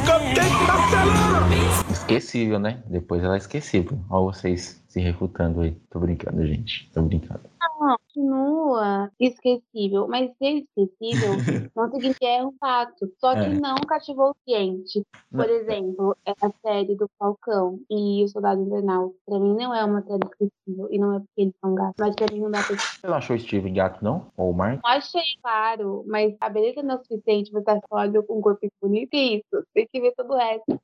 Esquecível, 1.91 2.59
né? 2.59 2.83
Depois 2.87 3.23
ela 3.23 3.35
é 3.35 3.37
esquecível. 3.37 3.99
Olha 4.09 4.33
vocês 4.33 4.81
se 4.87 4.99
refutando 4.99 5.61
aí. 5.61 5.71
Tô 5.89 5.99
brincando, 5.99 6.45
gente. 6.45 6.89
Tô 6.93 7.01
brincando 7.01 7.50
continua 7.81 9.09
esquecível, 9.19 10.07
mas 10.07 10.31
ser 10.37 10.63
esquecível 10.63 11.31
não 11.75 11.89
significa 11.89 12.19
que 12.19 12.25
é 12.25 12.45
um 12.45 12.53
fato, 12.59 13.11
só 13.17 13.33
que 13.33 13.45
é. 13.45 13.49
não 13.49 13.75
cativou 13.87 14.31
o 14.31 14.35
cliente. 14.45 15.01
Por 15.31 15.49
exemplo, 15.49 16.15
é 16.25 16.31
a 16.31 16.51
série 16.61 16.95
do 16.95 17.09
Falcão 17.17 17.79
e 17.89 18.23
o 18.23 18.27
Soldado 18.27 18.61
Invernal, 18.61 19.13
pra 19.25 19.39
mim 19.39 19.55
não 19.55 19.73
é 19.73 19.83
uma 19.83 20.01
série 20.03 20.19
esquecível, 20.25 20.87
e 20.91 20.99
não 20.99 21.15
é 21.15 21.19
porque 21.19 21.41
eles 21.41 21.55
são 21.59 21.73
gatos, 21.73 21.95
mas 21.99 22.15
pra 22.15 22.27
mim 22.31 22.41
não 22.41 22.51
dá 22.51 22.61
pra 22.61 22.75
Você 22.75 23.07
não 23.07 23.15
achou 23.15 23.39
Steve 23.39 23.71
gato, 23.71 24.03
não? 24.03 24.27
Ou 24.37 24.51
o 24.51 24.53
Mark? 24.53 24.79
Achei, 24.85 25.23
claro, 25.41 26.03
mas 26.05 26.35
a 26.39 26.49
beleza 26.49 26.83
não 26.83 26.95
é 26.95 26.97
o 26.97 27.03
suficiente, 27.03 27.51
você 27.51 27.79
olha 27.89 28.21
com 28.21 28.37
um 28.37 28.41
corpo 28.41 28.67
bonito 28.81 29.13
e 29.13 29.37
isso, 29.37 29.65
tem 29.73 29.87
que 29.91 30.01
ver 30.01 30.13
todo 30.15 30.33
o 30.33 30.37
resto. 30.37 30.79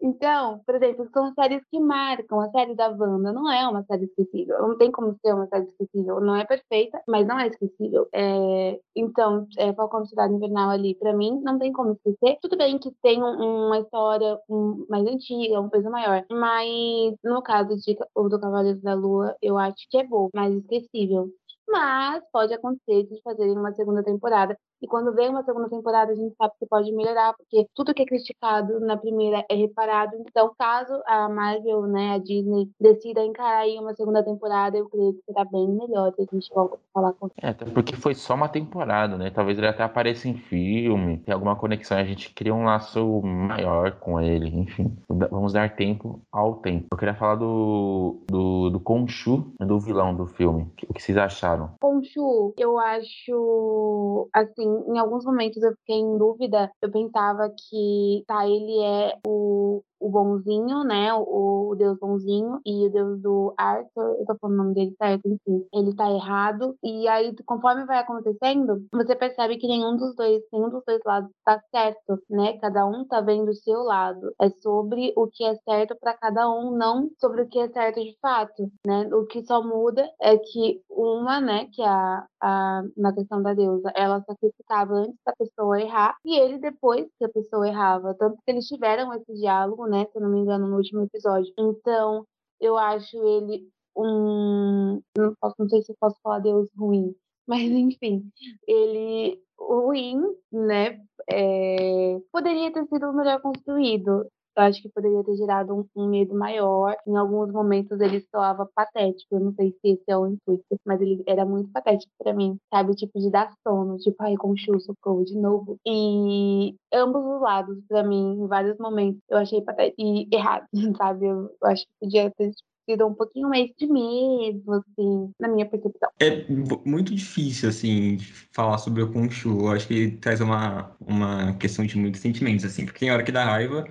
Então, 0.00 0.60
por 0.66 0.74
exemplo, 0.74 1.08
são 1.12 1.32
séries 1.34 1.62
que 1.70 1.80
marcam. 1.80 2.40
A 2.40 2.50
série 2.50 2.74
da 2.74 2.88
Wanda 2.88 3.32
não 3.32 3.50
é 3.50 3.66
uma 3.68 3.84
série 3.84 4.04
esquecível. 4.04 4.58
Não 4.60 4.76
tem 4.76 4.90
como 4.90 5.16
ser 5.24 5.34
uma 5.34 5.46
série 5.48 5.66
esquecível. 5.66 6.20
Não 6.20 6.36
é 6.36 6.44
perfeita, 6.44 7.00
mas 7.08 7.26
não 7.26 7.38
é 7.38 7.48
esquecível. 7.48 8.08
É... 8.12 8.78
Então, 8.94 9.46
é, 9.58 9.72
Falcão 9.74 10.04
Cidade 10.04 10.34
Invernal 10.34 10.70
ali, 10.70 10.94
pra 10.94 11.12
mim, 11.14 11.40
não 11.42 11.58
tem 11.58 11.72
como 11.72 11.92
esquecer. 11.92 12.38
Tudo 12.40 12.56
bem 12.56 12.78
que 12.78 12.90
tem 13.02 13.22
um, 13.22 13.66
uma 13.66 13.78
história 13.78 14.38
um, 14.48 14.86
mais 14.88 15.06
antiga, 15.06 15.60
um 15.60 15.68
peso 15.68 15.90
maior. 15.90 16.24
Mas, 16.30 17.14
no 17.24 17.42
caso 17.42 17.76
de, 17.76 17.96
o 18.14 18.28
do 18.28 18.40
Cavaleiro 18.40 18.80
da 18.80 18.94
Lua, 18.94 19.36
eu 19.42 19.58
acho 19.58 19.86
que 19.90 19.98
é 19.98 20.04
bom, 20.04 20.28
mais 20.34 20.54
esquecível. 20.54 21.30
Mas 21.68 22.22
pode 22.32 22.54
acontecer 22.54 23.04
de 23.04 23.20
fazerem 23.22 23.58
uma 23.58 23.72
segunda 23.74 24.02
temporada. 24.02 24.56
E 24.86 24.88
quando 24.88 25.12
vem 25.12 25.28
uma 25.28 25.42
segunda 25.42 25.68
temporada, 25.68 26.12
a 26.12 26.14
gente 26.14 26.36
sabe 26.36 26.54
que 26.60 26.66
pode 26.66 26.92
melhorar, 26.92 27.34
porque 27.34 27.66
tudo 27.74 27.92
que 27.92 28.02
é 28.02 28.06
criticado 28.06 28.78
na 28.78 28.96
primeira 28.96 29.44
é 29.50 29.54
reparado. 29.56 30.14
Então, 30.20 30.52
caso 30.56 31.02
a 31.04 31.28
Marvel, 31.28 31.82
né, 31.88 32.14
a 32.14 32.18
Disney, 32.18 32.70
decida 32.80 33.24
encarar 33.24 33.62
aí 33.62 33.76
uma 33.80 33.96
segunda 33.96 34.22
temporada, 34.22 34.78
eu 34.78 34.88
creio 34.88 35.14
que 35.14 35.22
será 35.26 35.44
bem 35.44 35.66
melhor 35.66 36.12
se 36.14 36.22
a 36.22 36.24
gente 36.32 36.54
volta 36.54 36.76
a 36.76 36.78
falar 36.94 37.12
com 37.14 37.28
É, 37.42 37.48
até 37.48 37.64
porque 37.64 37.96
foi 37.96 38.14
só 38.14 38.34
uma 38.34 38.48
temporada, 38.48 39.18
né? 39.18 39.28
Talvez 39.28 39.58
ele 39.58 39.66
até 39.66 39.82
apareça 39.82 40.28
em 40.28 40.34
filme, 40.34 41.18
tem 41.18 41.34
alguma 41.34 41.56
conexão, 41.56 41.98
a 41.98 42.04
gente 42.04 42.32
cria 42.32 42.54
um 42.54 42.64
laço 42.64 43.20
maior 43.22 43.90
com 43.98 44.20
ele, 44.20 44.48
enfim. 44.56 44.96
Vamos 45.08 45.52
dar 45.52 45.74
tempo 45.74 46.20
ao 46.30 46.54
tempo. 46.54 46.86
Eu 46.92 46.96
queria 46.96 47.14
falar 47.14 47.34
do, 47.34 48.22
do, 48.28 48.70
do 48.70 48.78
Khonshu, 48.78 49.52
do 49.58 49.80
vilão 49.80 50.14
do 50.14 50.26
filme. 50.26 50.70
O 50.88 50.94
que 50.94 51.02
vocês 51.02 51.18
acharam? 51.18 51.72
Khonshu, 51.82 52.54
eu 52.56 52.78
acho, 52.78 54.28
assim, 54.32 54.75
em 54.88 54.98
alguns 54.98 55.24
momentos 55.24 55.62
eu 55.62 55.72
fiquei 55.76 55.96
em 55.96 56.18
dúvida. 56.18 56.70
Eu 56.82 56.90
pensava 56.90 57.50
que, 57.50 58.24
tá, 58.26 58.46
ele 58.46 58.82
é 58.82 59.18
o, 59.26 59.82
o 60.06 60.10
bonzinho, 60.10 60.84
né? 60.84 61.12
O, 61.14 61.70
o 61.70 61.74
deus 61.74 61.98
bonzinho 61.98 62.60
e 62.64 62.86
o 62.86 62.90
deus 62.90 63.20
do 63.20 63.54
Arthur, 63.58 64.16
eu 64.20 64.26
tô 64.26 64.36
falando 64.40 64.60
o 64.60 64.62
nome 64.62 64.74
dele 64.74 64.94
certo, 64.96 65.26
enfim, 65.26 65.66
ele 65.72 65.94
tá 65.96 66.10
errado. 66.10 66.76
E 66.82 67.08
aí, 67.08 67.34
conforme 67.44 67.84
vai 67.84 67.98
acontecendo, 67.98 68.86
você 68.92 69.16
percebe 69.16 69.56
que 69.56 69.66
nenhum 69.66 69.96
dos 69.96 70.14
dois, 70.14 70.42
nenhum 70.52 70.70
dos 70.70 70.82
dois 70.86 71.00
lados 71.04 71.30
tá 71.44 71.60
certo, 71.70 72.22
né? 72.30 72.58
Cada 72.58 72.86
um 72.86 73.04
tá 73.04 73.20
vendo 73.20 73.50
o 73.50 73.54
seu 73.54 73.80
lado. 73.82 74.32
É 74.40 74.48
sobre 74.50 75.12
o 75.16 75.26
que 75.26 75.44
é 75.44 75.56
certo 75.56 75.96
para 76.00 76.14
cada 76.14 76.48
um, 76.50 76.76
não 76.76 77.10
sobre 77.20 77.42
o 77.42 77.48
que 77.48 77.58
é 77.58 77.68
certo 77.68 78.00
de 78.00 78.16
fato, 78.20 78.70
né? 78.86 79.08
O 79.12 79.26
que 79.26 79.42
só 79.44 79.62
muda 79.62 80.08
é 80.20 80.36
que 80.38 80.82
uma, 80.90 81.40
né, 81.40 81.66
que 81.72 81.82
é 81.82 81.88
a, 81.88 82.26
a 82.40 82.82
na 82.96 83.12
questão 83.12 83.42
da 83.42 83.54
deusa, 83.54 83.92
ela 83.94 84.22
sacrificava 84.22 84.94
antes 84.94 85.18
da 85.24 85.32
pessoa 85.36 85.80
errar 85.80 86.16
e 86.24 86.38
ele 86.38 86.58
depois 86.58 87.06
que 87.18 87.24
a 87.24 87.28
pessoa 87.28 87.68
errava. 87.68 88.14
Tanto 88.14 88.36
que 88.44 88.50
eles 88.50 88.66
tiveram 88.66 89.12
esse 89.14 89.32
diálogo, 89.34 89.86
né, 89.86 89.95
se 90.04 90.16
eu 90.18 90.22
não 90.22 90.30
me 90.30 90.40
engano, 90.40 90.66
no 90.68 90.76
último 90.76 91.02
episódio. 91.02 91.52
Então, 91.58 92.26
eu 92.60 92.76
acho 92.76 93.16
ele 93.16 93.68
um. 93.96 95.00
Não, 95.16 95.34
posso, 95.40 95.54
não 95.58 95.68
sei 95.68 95.82
se 95.82 95.92
eu 95.92 95.96
posso 95.98 96.16
falar 96.22 96.40
Deus 96.40 96.68
ruim, 96.76 97.14
mas 97.46 97.62
enfim, 97.70 98.30
ele 98.66 99.40
ruim, 99.58 100.20
né? 100.52 101.00
É, 101.30 102.18
poderia 102.32 102.72
ter 102.72 102.86
sido 102.86 103.12
melhor 103.12 103.40
construído. 103.40 104.26
Eu 104.56 104.62
acho 104.62 104.80
que 104.80 104.88
poderia 104.88 105.22
ter 105.22 105.36
gerado 105.36 105.74
um, 105.74 105.84
um, 105.94 106.08
medo 106.08 106.34
maior. 106.34 106.96
Em 107.06 107.14
alguns 107.14 107.52
momentos 107.52 108.00
ele 108.00 108.24
soava 108.30 108.66
patético. 108.74 109.34
Eu 109.34 109.40
não 109.40 109.54
sei 109.54 109.70
se 109.72 109.92
esse 109.92 110.04
é 110.08 110.16
o 110.16 110.26
intuito, 110.26 110.64
mas 110.84 111.00
ele 111.00 111.22
era 111.26 111.44
muito 111.44 111.70
patético 111.70 112.10
para 112.18 112.32
mim, 112.32 112.56
sabe? 112.72 112.94
Tipo 112.94 113.20
de 113.20 113.30
dar 113.30 113.52
sono, 113.62 113.98
tipo, 113.98 114.16
ai, 114.20 114.34
com 114.36 114.52
o 114.52 114.80
socorro 114.80 115.24
de 115.24 115.36
novo. 115.36 115.78
E 115.86 116.74
ambos 116.92 117.22
os 117.22 117.42
lados, 117.42 117.78
para 117.86 118.02
mim, 118.02 118.38
em 118.40 118.46
vários 118.46 118.78
momentos, 118.78 119.20
eu 119.28 119.36
achei 119.36 119.60
patético 119.60 120.00
e 120.00 120.26
errado, 120.32 120.66
sabe? 120.96 121.26
Eu, 121.26 121.50
eu 121.62 121.68
acho 121.68 121.84
que 121.84 121.92
podia 122.00 122.30
ter 122.30 122.52
sido 122.88 123.06
um 123.06 123.14
pouquinho 123.14 123.48
mais 123.48 123.68
de 123.76 123.86
medo, 123.86 124.72
assim, 124.72 125.30
na 125.38 125.48
minha 125.48 125.66
percepção. 125.66 126.08
É 126.20 126.46
muito 126.84 127.14
difícil, 127.14 127.68
assim, 127.68 128.16
falar 128.54 128.78
sobre 128.78 129.02
o 129.02 129.12
Khonshu. 129.12 129.60
Eu 129.60 129.68
acho 129.72 129.88
que 129.88 130.12
traz 130.12 130.40
uma, 130.40 130.96
uma 131.00 131.52
questão 131.58 131.84
de 131.84 131.98
muitos 131.98 132.20
sentimentos, 132.20 132.64
assim, 132.64 132.86
porque 132.86 133.00
tem 133.00 133.10
hora 133.10 133.24
que 133.24 133.32
dá 133.32 133.44
raiva 133.44 133.84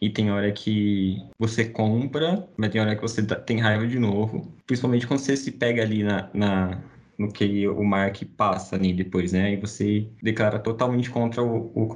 e 0.00 0.08
tem 0.08 0.30
hora 0.30 0.50
que 0.50 1.18
você 1.38 1.64
compra, 1.64 2.48
mas 2.56 2.70
tem 2.70 2.80
hora 2.80 2.96
que 2.96 3.02
você 3.02 3.22
tem 3.22 3.58
raiva 3.58 3.86
de 3.86 3.98
novo. 3.98 4.50
Principalmente 4.66 5.06
quando 5.06 5.20
você 5.20 5.36
se 5.36 5.52
pega 5.52 5.82
ali 5.82 6.02
na, 6.02 6.30
na 6.32 6.82
no 7.18 7.30
que 7.30 7.68
o 7.68 7.84
Mark 7.84 8.22
passa 8.36 8.76
ali 8.76 8.94
depois, 8.94 9.32
né? 9.32 9.52
E 9.52 9.56
você 9.58 10.08
declara 10.22 10.58
totalmente 10.58 11.10
contra 11.10 11.42
o, 11.42 11.70
o. 11.74 11.88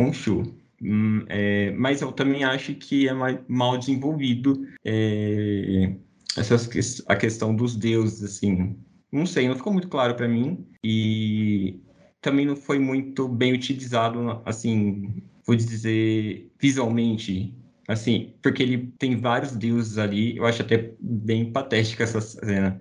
Hum, 0.82 1.24
é, 1.28 1.70
mas 1.70 2.02
eu 2.02 2.12
também 2.12 2.44
acho 2.44 2.74
que 2.74 3.08
é 3.08 3.14
mal 3.48 3.78
desenvolvido 3.78 4.66
é, 4.84 5.94
essas, 6.36 7.02
a 7.08 7.16
questão 7.16 7.56
dos 7.56 7.74
deuses, 7.74 8.22
assim. 8.22 8.76
Não 9.10 9.24
sei, 9.24 9.48
não 9.48 9.56
ficou 9.56 9.72
muito 9.72 9.88
claro 9.88 10.14
para 10.14 10.28
mim. 10.28 10.66
E 10.84 11.80
também 12.20 12.44
não 12.44 12.56
foi 12.56 12.78
muito 12.78 13.26
bem 13.26 13.54
utilizado, 13.54 14.42
assim, 14.44 15.22
vou 15.46 15.56
dizer, 15.56 16.50
visualmente 16.60 17.54
Assim, 17.86 18.32
porque 18.42 18.62
ele 18.62 18.92
tem 18.98 19.16
vários 19.16 19.52
deuses 19.52 19.98
ali, 19.98 20.36
eu 20.36 20.46
acho 20.46 20.62
até 20.62 20.92
bem 21.00 21.52
patética 21.52 22.04
essa 22.04 22.20
cena. 22.20 22.80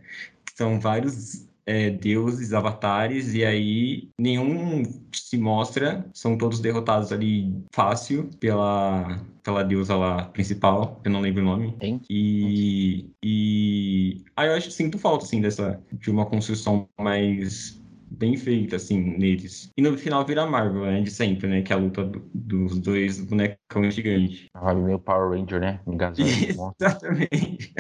São 0.56 0.80
vários 0.80 1.48
é, 1.66 1.90
deuses, 1.90 2.54
avatares, 2.54 3.34
e 3.34 3.44
aí 3.44 4.10
nenhum 4.18 4.84
se 5.14 5.38
mostra, 5.38 6.06
são 6.14 6.38
todos 6.38 6.60
derrotados 6.60 7.12
ali 7.12 7.54
fácil 7.74 8.30
pela, 8.40 9.20
pela 9.44 9.64
deusa 9.64 9.96
lá 9.96 10.26
principal, 10.26 11.02
eu 11.04 11.12
não 11.12 11.22
lembro 11.22 11.42
o 11.42 11.46
nome. 11.46 11.76
Tem? 11.80 12.02
E, 12.10 13.10
e 13.24 14.22
aí 14.36 14.48
eu 14.48 14.56
acho 14.56 14.72
sinto 14.72 14.98
falta 14.98 15.26
assim 15.26 15.42
dessa 15.42 15.82
de 15.92 16.10
uma 16.10 16.26
construção 16.26 16.88
mais 17.00 17.82
bem 18.18 18.38
feita, 18.38 18.76
assim, 18.76 19.00
neles. 19.18 19.70
E 19.78 19.82
no 19.82 19.98
final 19.98 20.26
vira 20.26 20.46
Marvel, 20.46 20.84
né? 20.84 21.02
De 21.02 21.12
sempre, 21.12 21.48
né? 21.48 21.62
Que 21.62 21.74
é 21.74 21.76
a 21.76 21.80
luta 21.80 22.04
do, 22.04 22.24
dos 22.34 22.80
dois 22.80 23.20
bonecões 23.20 23.94
gigantes. 23.94 24.48
Vai 24.54 24.76
meio 24.76 25.00
Power 25.00 25.38
Ranger, 25.38 25.60
né? 25.60 25.80
Exatamente. 25.88 27.74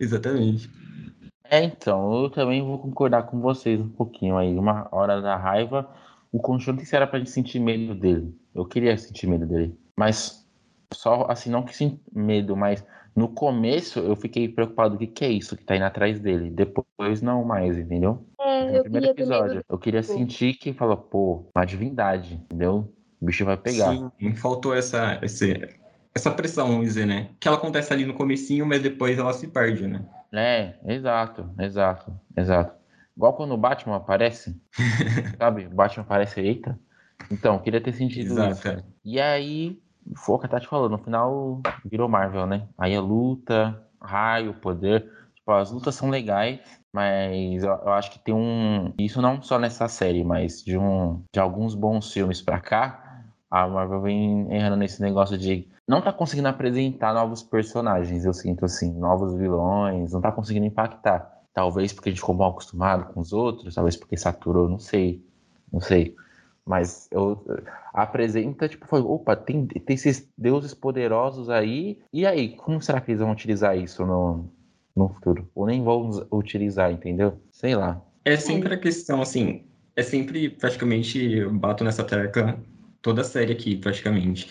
Exatamente. 0.00 0.70
É, 1.50 1.62
então, 1.62 2.24
eu 2.24 2.30
também 2.30 2.62
vou 2.62 2.78
concordar 2.78 3.24
com 3.24 3.40
vocês 3.40 3.80
um 3.80 3.88
pouquinho 3.88 4.36
aí. 4.36 4.56
Uma 4.56 4.88
hora 4.90 5.20
da 5.20 5.36
raiva, 5.36 5.88
o 6.32 6.40
Conjunto 6.40 6.82
era 6.92 7.06
pra 7.06 7.18
gente 7.18 7.30
sentir 7.30 7.60
medo 7.60 7.94
dele. 7.94 8.34
Eu 8.54 8.64
queria 8.64 8.96
sentir 8.96 9.26
medo 9.26 9.46
dele. 9.46 9.78
Mas, 9.96 10.46
só 10.92 11.26
assim, 11.28 11.50
não 11.50 11.62
que 11.62 11.76
sentir 11.76 12.00
medo, 12.12 12.56
mas 12.56 12.84
no 13.14 13.28
começo 13.28 14.00
eu 14.00 14.16
fiquei 14.16 14.48
preocupado: 14.48 14.96
o 14.96 14.98
que, 14.98 15.06
que 15.06 15.24
é 15.24 15.30
isso 15.30 15.56
que 15.56 15.64
tá 15.64 15.76
indo 15.76 15.84
atrás 15.84 16.18
dele? 16.18 16.50
Depois, 16.50 17.22
não 17.22 17.44
mais, 17.44 17.78
entendeu? 17.78 18.26
É, 18.54 18.78
no 18.78 18.82
primeiro 18.82 19.06
episódio. 19.08 19.64
Eu 19.68 19.78
queria 19.78 20.02
sentir 20.02 20.54
que 20.54 20.72
fala, 20.72 20.96
pô, 20.96 21.46
uma 21.54 21.64
divindade, 21.64 22.34
entendeu? 22.34 22.92
O 23.20 23.26
bicho 23.26 23.44
vai 23.44 23.56
pegar. 23.56 23.92
Sim, 24.18 24.34
faltou 24.34 24.74
essa, 24.74 25.18
esse, 25.22 25.68
essa 26.14 26.30
pressão, 26.30 26.68
vamos 26.68 26.84
dizer, 26.86 27.06
né? 27.06 27.30
Que 27.40 27.48
ela 27.48 27.56
acontece 27.56 27.92
ali 27.92 28.04
no 28.04 28.14
comecinho, 28.14 28.66
mas 28.66 28.82
depois 28.82 29.18
ela 29.18 29.32
se 29.32 29.48
perde, 29.48 29.86
né? 29.86 30.04
É, 30.32 30.74
exato, 30.86 31.48
exato, 31.58 32.12
exato. 32.36 32.74
Igual 33.16 33.34
quando 33.34 33.52
o 33.52 33.58
Batman 33.58 33.96
aparece, 33.96 34.60
sabe? 35.38 35.66
O 35.66 35.70
Batman 35.70 36.02
aparece, 36.02 36.40
eita. 36.40 36.78
Então, 37.30 37.58
queria 37.58 37.80
ter 37.80 37.92
sentido 37.92 38.32
exato, 38.32 38.52
isso. 38.52 38.68
É. 38.68 38.84
E 39.04 39.20
aí, 39.20 39.80
foi 40.16 40.34
o 40.34 40.38
que 40.38 40.46
a 40.46 40.48
Tati 40.48 40.66
falou, 40.66 40.88
no 40.88 40.98
final 40.98 41.62
virou 41.84 42.08
Marvel, 42.08 42.46
né? 42.46 42.68
Aí 42.76 42.94
a 42.94 43.00
luta, 43.00 43.80
raio, 44.00 44.54
poder. 44.54 45.08
Tipo, 45.44 45.52
as 45.52 45.70
lutas 45.70 45.94
são 45.94 46.08
legais, 46.08 46.58
mas 46.90 47.62
eu, 47.62 47.70
eu, 47.70 47.92
acho 47.92 48.12
que 48.12 48.18
tem 48.18 48.34
um. 48.34 48.94
Isso 48.98 49.20
não 49.20 49.42
só 49.42 49.58
nessa 49.58 49.86
série, 49.88 50.24
mas 50.24 50.64
de, 50.64 50.78
um, 50.78 51.22
de 51.30 51.38
alguns 51.38 51.74
bons 51.74 52.10
filmes 52.10 52.40
pra 52.40 52.58
cá, 52.58 53.26
a 53.50 53.68
Marvel 53.68 54.00
vem 54.00 54.50
errando 54.50 54.76
nesse 54.76 55.02
negócio 55.02 55.36
de. 55.36 55.68
Não 55.86 56.00
tá 56.00 56.10
conseguindo 56.14 56.48
apresentar 56.48 57.12
novos 57.12 57.42
personagens, 57.42 58.24
eu 58.24 58.32
sinto 58.32 58.64
assim, 58.64 58.90
novos 58.98 59.34
vilões, 59.34 60.14
não 60.14 60.20
tá 60.22 60.32
conseguindo 60.32 60.64
impactar. 60.64 61.30
Talvez 61.52 61.92
porque 61.92 62.08
a 62.08 62.12
gente 62.12 62.20
ficou 62.20 62.34
mal 62.34 62.52
acostumado 62.52 63.12
com 63.12 63.20
os 63.20 63.34
outros, 63.34 63.74
talvez 63.74 63.96
porque 63.98 64.16
saturou, 64.16 64.66
não 64.66 64.78
sei. 64.78 65.22
Não 65.70 65.80
sei. 65.80 66.16
Mas 66.64 67.06
eu 67.10 67.44
apresenta, 67.92 68.66
tipo, 68.66 68.86
foi, 68.86 69.02
opa, 69.02 69.36
tem, 69.36 69.66
tem 69.66 69.94
esses 69.94 70.26
deuses 70.38 70.72
poderosos 70.72 71.50
aí, 71.50 72.00
e 72.10 72.26
aí, 72.26 72.56
como 72.56 72.80
será 72.80 72.98
que 73.02 73.10
eles 73.10 73.20
vão 73.20 73.30
utilizar 73.32 73.76
isso 73.76 74.06
no, 74.06 74.48
no 74.94 75.08
futuro. 75.08 75.48
Ou 75.54 75.66
nem 75.66 75.82
vão 75.82 76.10
utilizar, 76.30 76.90
entendeu? 76.92 77.40
Sei 77.50 77.74
lá. 77.74 78.00
É 78.24 78.36
sempre 78.36 78.74
a 78.74 78.78
questão, 78.78 79.20
assim, 79.20 79.64
é 79.96 80.02
sempre, 80.02 80.48
praticamente, 80.48 81.18
eu 81.32 81.52
bato 81.52 81.84
nessa 81.84 82.04
tecla 82.04 82.58
toda 83.02 83.20
a 83.20 83.24
série 83.24 83.52
aqui, 83.52 83.76
praticamente, 83.76 84.48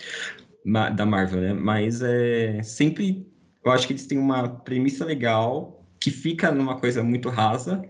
da 0.94 1.04
Marvel, 1.04 1.40
né? 1.40 1.52
Mas 1.52 2.00
é 2.02 2.62
sempre, 2.62 3.26
eu 3.64 3.72
acho 3.72 3.86
que 3.86 3.92
eles 3.92 4.06
têm 4.06 4.18
uma 4.18 4.48
premissa 4.48 5.04
legal 5.04 5.84
que 5.98 6.10
fica 6.10 6.52
numa 6.52 6.78
coisa 6.78 7.02
muito 7.02 7.28
rasa, 7.28 7.84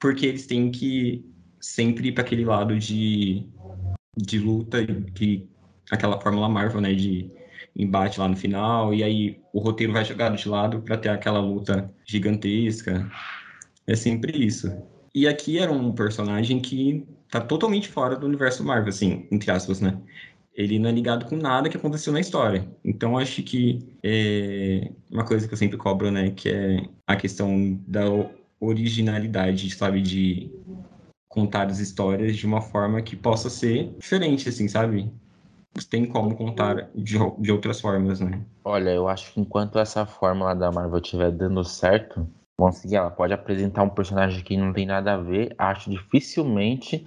porque 0.00 0.26
eles 0.26 0.46
têm 0.46 0.70
que 0.70 1.24
sempre 1.60 2.08
ir 2.08 2.12
para 2.12 2.24
aquele 2.24 2.44
lado 2.44 2.76
de, 2.78 3.46
de 4.16 4.38
luta, 4.38 4.84
que 5.14 5.48
aquela 5.90 6.20
fórmula 6.20 6.48
Marvel, 6.48 6.80
né? 6.80 6.92
De 6.92 7.30
embate 7.76 8.20
lá 8.20 8.28
no 8.28 8.36
final, 8.36 8.92
e 8.92 9.02
aí 9.02 9.40
o 9.52 9.60
roteiro 9.60 9.92
vai 9.92 10.04
jogado 10.04 10.36
de 10.36 10.48
lado 10.48 10.80
para 10.82 10.96
ter 10.96 11.08
aquela 11.08 11.40
luta 11.40 11.90
gigantesca. 12.04 13.10
É 13.86 13.96
sempre 13.96 14.44
isso. 14.44 14.72
E 15.14 15.26
aqui 15.26 15.58
era 15.58 15.72
um 15.72 15.92
personagem 15.92 16.60
que 16.60 17.06
tá 17.30 17.40
totalmente 17.40 17.88
fora 17.88 18.16
do 18.16 18.26
universo 18.26 18.64
Marvel, 18.64 18.88
assim, 18.88 19.26
entre 19.30 19.50
aspas, 19.50 19.80
né? 19.80 19.98
Ele 20.54 20.78
não 20.78 20.90
é 20.90 20.92
ligado 20.92 21.24
com 21.24 21.36
nada 21.36 21.68
que 21.68 21.76
aconteceu 21.76 22.12
na 22.12 22.20
história. 22.20 22.68
Então, 22.84 23.16
acho 23.16 23.42
que 23.42 23.78
é 24.02 24.90
uma 25.10 25.24
coisa 25.24 25.48
que 25.48 25.54
eu 25.54 25.58
sempre 25.58 25.78
cobro, 25.78 26.10
né? 26.10 26.30
Que 26.30 26.50
é 26.50 26.82
a 27.06 27.16
questão 27.16 27.80
da 27.86 28.04
originalidade, 28.60 29.70
sabe? 29.74 30.02
De 30.02 30.50
contar 31.26 31.68
as 31.68 31.78
histórias 31.78 32.36
de 32.36 32.46
uma 32.46 32.60
forma 32.60 33.00
que 33.00 33.16
possa 33.16 33.48
ser 33.48 33.94
diferente, 33.98 34.48
assim, 34.48 34.68
sabe? 34.68 35.10
Tem 35.88 36.06
como 36.06 36.34
contar 36.36 36.88
de, 36.94 37.18
de 37.38 37.52
outras 37.52 37.80
formas, 37.80 38.20
né? 38.20 38.40
Olha, 38.64 38.90
eu 38.90 39.08
acho 39.08 39.32
que 39.32 39.40
enquanto 39.40 39.78
essa 39.78 40.04
fórmula 40.04 40.54
da 40.54 40.70
Marvel 40.70 41.00
estiver 41.00 41.30
dando 41.30 41.64
certo, 41.64 42.28
vamos 42.58 42.76
seguir. 42.76 42.96
Ela 42.96 43.10
pode 43.10 43.32
apresentar 43.32 43.82
um 43.82 43.88
personagem 43.88 44.42
que 44.44 44.56
não 44.56 44.72
tem 44.72 44.86
nada 44.86 45.14
a 45.14 45.16
ver. 45.16 45.54
Acho 45.56 45.90
dificilmente 45.90 47.06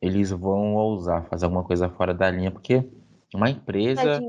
eles 0.00 0.30
vão 0.30 0.74
ousar 0.74 1.26
fazer 1.28 1.46
alguma 1.46 1.64
coisa 1.64 1.88
fora 1.88 2.14
da 2.14 2.30
linha, 2.30 2.50
porque 2.50 2.84
uma 3.34 3.50
empresa, 3.50 4.20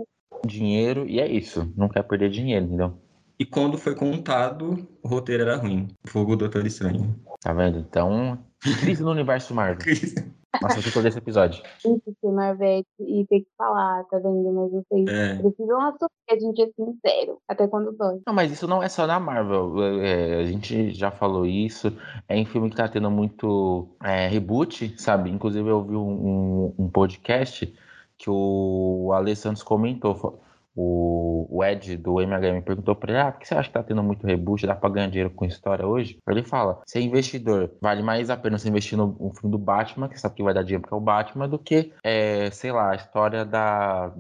dinheiro, 0.46 1.06
e 1.08 1.20
é 1.20 1.28
isso. 1.28 1.72
Não 1.76 1.90
quer 1.90 2.04
perder 2.04 2.30
dinheiro, 2.30 2.66
entendeu? 2.66 2.94
E 3.40 3.46
quando 3.46 3.78
foi 3.78 3.94
contado, 3.94 4.88
o 5.04 5.08
roteiro 5.08 5.44
era 5.44 5.58
ruim. 5.58 5.88
Fogo 6.08 6.36
do 6.36 6.40
Doutor 6.40 6.66
Estranho. 6.66 7.16
Tá 7.40 7.54
vendo? 7.54 7.78
Então, 7.78 8.40
crise 8.82 9.04
no 9.04 9.12
universo 9.12 9.54
Marvel. 9.54 9.86
Nossa, 10.62 10.82
fico 10.82 11.02
desse 11.02 11.18
episódio. 11.20 11.62
Isso, 11.86 12.02
ser 12.20 12.32
Marvete 12.32 12.88
e 13.00 13.26
ter 13.28 13.42
que 13.42 13.48
falar, 13.58 14.04
tá 14.06 14.18
vendo? 14.18 14.52
Mas 14.54 14.72
vocês 14.72 15.08
É. 15.08 15.36
precisam 15.42 15.82
assumir 15.82 16.10
a 16.30 16.40
gente 16.40 16.62
é 16.62 16.68
sincero, 16.76 17.38
até 17.48 17.68
quando 17.68 17.92
dói. 17.92 18.20
Não, 18.26 18.34
mas 18.34 18.52
isso 18.52 18.68
não 18.68 18.82
é 18.84 18.90
só 18.90 19.06
na 19.08 19.20
Marvel. 19.20 19.74
É, 20.02 20.42
a 20.42 20.46
gente 20.46 20.92
já 20.94 21.12
falou 21.12 21.46
isso. 21.46 21.92
É 22.28 22.36
em 22.36 22.46
filme 22.46 22.70
que 22.70 22.76
tá 22.76 22.88
tendo 22.88 23.10
muito 23.12 23.88
é, 24.04 24.28
reboot, 24.28 24.94
sabe? 25.02 25.30
Inclusive 25.30 25.68
eu 25.70 25.84
vi 25.84 25.96
um, 25.96 26.00
um- 26.10 26.74
um 26.86 26.90
podcast 26.90 27.74
que 28.18 28.30
o 28.30 29.12
Ale 29.14 29.36
Santos 29.36 29.62
comentou. 29.64 30.40
O, 30.80 31.48
o 31.50 31.64
Ed 31.64 31.98
do 31.98 32.22
MHM 32.22 32.62
perguntou 32.62 32.96
pra 32.96 33.12
ele: 33.12 33.20
Ah, 33.20 33.32
por 33.32 33.40
que 33.40 33.48
você 33.48 33.56
acha 33.56 33.68
que 33.68 33.74
tá 33.74 33.82
tendo 33.82 34.04
muito 34.04 34.28
reboot? 34.28 34.68
Dá 34.68 34.76
pra 34.76 34.92
ganhar 34.92 35.08
dinheiro 35.08 35.32
com 35.32 35.44
história 35.44 35.88
hoje? 35.88 36.20
Ele 36.30 36.44
fala: 36.44 36.84
Se 36.86 37.00
é 37.00 37.02
investidor, 37.02 37.72
vale 37.82 38.04
mais 38.04 38.30
a 38.30 38.38
pena 38.38 38.60
você 38.60 38.70
investir 38.70 38.96
no, 38.96 39.08
no 39.20 39.34
filme 39.34 39.52
do 39.52 39.58
Batman, 39.58 40.08
que 40.08 40.20
sabe 40.20 40.36
que 40.36 40.44
vai 40.44 40.54
dar 40.54 40.62
dinheiro 40.62 40.82
porque 40.82 40.94
é 40.94 40.98
o 40.98 41.02
Batman, 41.02 41.50
do 41.50 41.58
que, 41.58 41.92
é, 42.04 42.52
sei 42.52 42.72
lá, 42.72 42.92
a 42.92 42.96
história 42.96 43.44
da, 43.44 44.14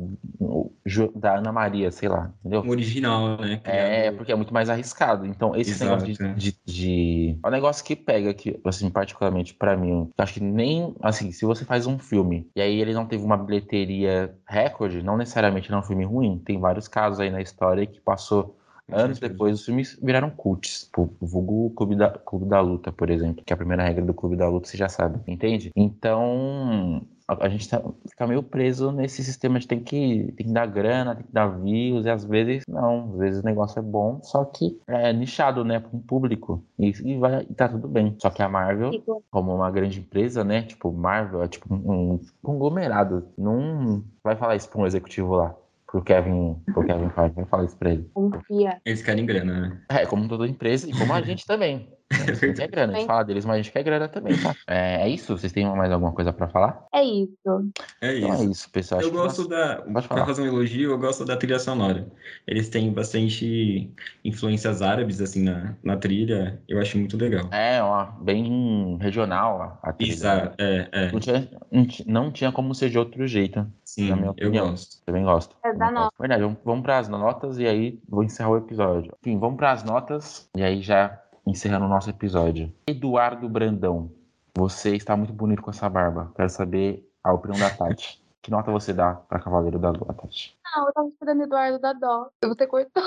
da 1.15 1.37
Ana 1.37 1.51
Maria, 1.51 1.91
sei 1.91 2.09
lá, 2.09 2.31
entendeu? 2.39 2.61
O 2.61 2.69
original, 2.69 3.37
né? 3.39 3.59
É, 3.63 4.01
Criado- 4.01 4.17
porque 4.17 4.31
é 4.31 4.35
muito 4.35 4.53
mais 4.53 4.69
arriscado. 4.69 5.25
Então, 5.25 5.55
esse 5.55 5.71
Exato, 5.71 6.05
negócio 6.05 6.25
é. 6.25 6.33
de, 6.33 6.51
de, 6.51 6.57
de- 6.65 7.39
É 7.43 7.47
um 7.47 7.51
negócio 7.51 7.83
que 7.83 7.95
pega, 7.95 8.33
que, 8.33 8.59
assim, 8.65 8.89
particularmente 8.89 9.53
pra 9.53 9.75
mim, 9.75 10.09
acho 10.17 10.33
que 10.35 10.39
nem. 10.39 10.95
Assim, 11.01 11.31
se 11.31 11.45
você 11.45 11.65
faz 11.65 11.85
um 11.87 11.97
filme 11.99 12.47
e 12.55 12.61
aí 12.61 12.79
ele 12.81 12.93
não 12.93 13.05
teve 13.05 13.23
uma 13.23 13.37
bilheteria 13.37 14.33
recorde, 14.47 15.03
não 15.03 15.17
necessariamente 15.17 15.67
ele 15.69 15.75
é 15.75 15.79
um 15.79 15.83
filme 15.83 16.05
ruim. 16.05 16.41
Tem 16.45 16.59
vários 16.59 16.87
casos 16.87 17.19
aí 17.19 17.29
na 17.29 17.41
história 17.41 17.85
que 17.85 17.99
passou. 17.99 18.55
Anos 18.89 19.19
depois, 19.19 19.53
os 19.59 19.65
filmes 19.65 19.99
viraram 20.01 20.29
cults. 20.29 20.83
Tipo, 20.85 21.13
o 21.19 21.27
vulgo 21.27 21.71
Clube 21.71 21.93
da, 21.95 22.09
Clube 22.09 22.45
da 22.45 22.61
Luta, 22.61 22.89
por 22.89 23.09
exemplo. 23.09 23.43
Que 23.45 23.51
é 23.51 23.55
a 23.55 23.57
primeira 23.57 23.83
regra 23.83 24.05
do 24.05 24.13
Clube 24.13 24.37
da 24.37 24.47
Luta, 24.47 24.69
você 24.69 24.77
já 24.77 24.87
sabe. 24.87 25.19
Entende? 25.27 25.73
Então, 25.75 27.01
a, 27.27 27.45
a 27.45 27.49
gente 27.49 27.67
tá, 27.67 27.83
fica 28.09 28.25
meio 28.25 28.41
preso 28.41 28.91
nesse 28.91 29.23
sistema 29.23 29.59
de 29.59 29.67
tem 29.67 29.79
que, 29.79 30.33
tem 30.37 30.47
que 30.47 30.53
dar 30.53 30.65
grana, 30.65 31.15
tem 31.15 31.25
que 31.25 31.33
dar 31.33 31.47
views, 31.47 32.05
e 32.05 32.09
às 32.09 32.23
vezes 32.23 32.63
não. 32.67 33.11
Às 33.13 33.17
vezes 33.19 33.41
o 33.41 33.45
negócio 33.45 33.79
é 33.79 33.81
bom, 33.81 34.19
só 34.23 34.45
que 34.45 34.79
é 34.87 35.11
nichado, 35.11 35.63
né, 35.63 35.79
para 35.79 35.95
um 35.95 35.99
público. 35.99 36.63
E, 36.79 36.93
e, 37.03 37.17
vai, 37.17 37.45
e 37.49 37.53
tá 37.53 37.67
tudo 37.67 37.87
bem. 37.87 38.15
Só 38.19 38.29
que 38.29 38.41
a 38.41 38.49
Marvel, 38.49 38.91
como 39.29 39.53
uma 39.53 39.69
grande 39.69 39.99
empresa, 39.99 40.43
né, 40.43 40.61
tipo, 40.63 40.91
Marvel 40.91 41.43
é 41.43 41.47
tipo 41.47 41.73
um, 41.73 42.13
um 42.13 42.19
conglomerado. 42.41 43.27
Não 43.37 44.03
vai 44.23 44.35
falar 44.35 44.55
isso 44.55 44.69
pra 44.69 44.81
um 44.81 44.85
executivo 44.85 45.35
lá. 45.35 45.55
Pro 45.89 46.01
Kevin, 46.01 46.55
pro 46.73 46.85
Kevin 46.85 47.09
Feige, 47.09 47.35
vai 47.35 47.45
falar 47.45 47.63
isso 47.63 47.77
pra 47.77 47.91
ele. 47.91 48.09
Confia. 48.13 48.81
Eles 48.85 49.01
querem 49.01 49.25
grana, 49.25 49.61
né? 49.61 49.81
É, 49.89 50.05
como 50.05 50.27
toda 50.27 50.45
empresa 50.45 50.89
e 50.89 50.91
como 50.91 51.13
a 51.13 51.21
gente 51.21 51.45
também. 51.45 51.87
A 52.09 52.33
gente 52.33 52.53
quer 52.53 52.67
grana, 52.69 52.93
a 52.93 52.95
gente 52.95 53.05
fala 53.07 53.23
deles, 53.23 53.43
mas 53.45 53.55
a 53.55 53.61
gente 53.61 53.71
quer 53.71 53.83
grana 53.83 54.07
também, 54.07 54.37
tá? 54.41 54.55
É, 54.65 55.01
é 55.03 55.09
isso? 55.09 55.37
Vocês 55.37 55.51
têm 55.51 55.65
mais 55.75 55.91
alguma 55.91 56.13
coisa 56.13 56.31
pra 56.31 56.47
falar? 56.47 56.85
É 56.93 57.03
isso. 57.03 57.35
É 58.01 58.17
Então 58.17 58.31
é 58.31 58.35
isso. 58.35 58.51
isso, 58.51 58.69
pessoal. 58.71 59.01
Eu 59.01 59.07
Acho 59.07 59.15
que 59.15 59.21
gosto 59.21 59.37
nós- 59.39 59.47
da. 59.49 59.75
Pode 59.81 59.91
Pra 59.91 60.01
falar. 60.01 60.25
fazer 60.25 60.41
um 60.43 60.45
elogio, 60.47 60.91
eu 60.91 60.97
gosto 60.97 61.25
da 61.25 61.35
trilha 61.35 61.59
sonora. 61.59 62.07
Eles 62.47 62.69
têm 62.69 62.91
bastante 62.93 63.91
influências 64.23 64.81
árabes, 64.81 65.19
assim, 65.21 65.43
na, 65.43 65.75
na 65.83 65.97
trilha. 65.97 66.61
Eu 66.67 66.79
acho 66.79 66.97
muito 66.97 67.17
legal. 67.17 67.47
É, 67.51 67.81
ó, 67.83 68.05
bem 68.21 68.97
regional 69.01 69.61
a, 69.83 69.89
a 69.89 69.93
trilha. 69.93 70.11
Exato. 70.13 70.55
É, 70.59 70.89
é. 70.91 71.11
Não 71.11 71.19
tinha, 71.19 71.49
não 71.71 71.85
ti- 71.85 72.03
não 72.07 72.31
tinha 72.31 72.51
como 72.51 72.73
ser 72.73 72.89
de 72.89 72.97
outro 72.97 73.27
jeito. 73.27 73.67
Sim, 73.83 74.09
na 74.09 74.15
minha 74.15 74.27
eu 74.27 74.31
opinião. 74.47 74.69
gosto. 74.71 75.03
Também 75.05 75.23
gosto. 75.23 75.55
É 75.63 75.71
Também 75.71 75.93
da 75.93 76.01
gosto. 76.01 76.13
Verdade, 76.19 76.41
vamos, 76.43 76.57
vamos 76.63 76.83
para 76.83 76.99
as 76.99 77.09
notas 77.09 77.57
e 77.59 77.67
aí 77.67 77.99
vou 78.07 78.23
encerrar 78.23 78.49
o 78.51 78.57
episódio. 78.57 79.13
Enfim, 79.21 79.37
vamos 79.39 79.57
para 79.57 79.71
as 79.71 79.83
notas 79.83 80.49
e 80.55 80.63
aí 80.63 80.81
já 80.81 81.19
encerrando 81.47 81.85
o 81.85 81.89
nosso 81.89 82.09
episódio. 82.09 82.71
Eduardo 82.87 83.47
Brandão, 83.49 84.11
você 84.55 84.95
está 84.95 85.15
muito 85.15 85.33
bonito 85.33 85.61
com 85.61 85.71
essa 85.71 85.89
barba. 85.89 86.31
Quero 86.35 86.49
saber 86.49 87.09
a 87.23 87.31
opinião 87.33 87.59
da 87.59 87.69
Tati. 87.75 88.21
Que 88.39 88.51
nota 88.51 88.71
você 88.71 88.93
dá 88.93 89.13
para 89.13 89.39
Cavaleiro 89.41 89.77
da 89.77 89.89
Lua, 89.89 90.13
Tati? 90.13 90.57
Não, 90.73 90.87
eu 90.87 90.93
tava 90.93 91.07
esperando 91.09 91.43
Eduardo 91.43 91.79
da 91.79 91.91
dó. 91.91 92.29
Você 92.45 92.65
cortou. 92.65 93.03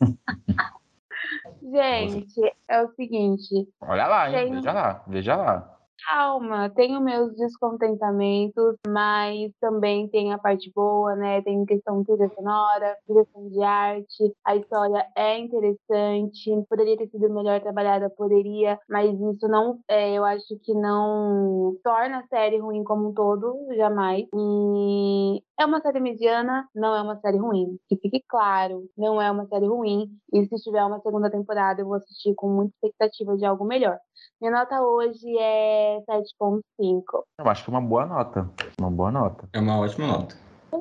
Gente, 1.62 2.52
é 2.68 2.82
o 2.82 2.88
seguinte, 2.94 3.68
Olha 3.80 4.06
lá, 4.08 4.28
hein? 4.28 4.34
Tem- 4.46 4.54
Veja 4.56 4.72
lá, 4.72 5.02
veja 5.06 5.36
lá. 5.36 5.78
Calma, 6.08 6.70
tenho 6.70 7.00
meus 7.00 7.34
descontentamentos, 7.36 8.76
mas 8.86 9.52
também 9.60 10.08
tem 10.08 10.32
a 10.32 10.38
parte 10.38 10.70
boa, 10.74 11.14
né? 11.16 11.42
Tem 11.42 11.64
questão 11.64 12.04
trilha 12.04 12.28
sonora, 12.34 12.96
direção 13.08 13.48
de 13.48 13.62
arte, 13.62 14.34
a 14.44 14.56
história 14.56 15.06
é 15.16 15.38
interessante, 15.38 16.50
poderia 16.68 16.96
ter 16.96 17.08
sido 17.08 17.32
melhor 17.32 17.60
trabalhada, 17.60 18.10
poderia, 18.10 18.78
mas 18.88 19.12
isso 19.12 19.48
não, 19.48 19.78
é, 19.88 20.12
eu 20.12 20.24
acho 20.24 20.58
que 20.62 20.74
não 20.74 21.76
torna 21.82 22.18
a 22.18 22.26
série 22.26 22.58
ruim 22.58 22.84
como 22.84 23.08
um 23.10 23.14
todo, 23.14 23.56
jamais. 23.76 24.26
E 24.34 25.42
é 25.58 25.66
uma 25.66 25.80
série 25.80 26.00
mediana, 26.00 26.68
não 26.74 26.94
é 26.94 27.02
uma 27.02 27.18
série 27.20 27.38
ruim. 27.38 27.78
Que 27.88 27.96
fique 27.96 28.22
claro, 28.28 28.88
não 28.96 29.20
é 29.20 29.30
uma 29.30 29.46
série 29.46 29.66
ruim. 29.66 30.08
E 30.32 30.44
se 30.46 30.56
tiver 30.62 30.84
uma 30.84 31.00
segunda 31.00 31.30
temporada, 31.30 31.80
eu 31.80 31.86
vou 31.86 31.94
assistir 31.94 32.34
com 32.34 32.48
muita 32.48 32.74
expectativa 32.74 33.36
de 33.36 33.44
algo 33.44 33.64
melhor. 33.64 33.98
Minha 34.40 34.52
nota 34.52 34.80
hoje 34.80 35.38
é 35.38 36.00
7.5. 36.06 37.24
Eu 37.38 37.48
acho 37.48 37.64
que 37.64 37.70
é 37.70 37.72
uma 37.72 37.80
boa 37.80 38.06
nota. 38.06 38.50
Uma 38.80 38.90
boa 38.90 39.10
nota. 39.10 39.48
É 39.52 39.60
uma 39.60 39.78
ótima 39.78 40.06
nota. 40.06 40.36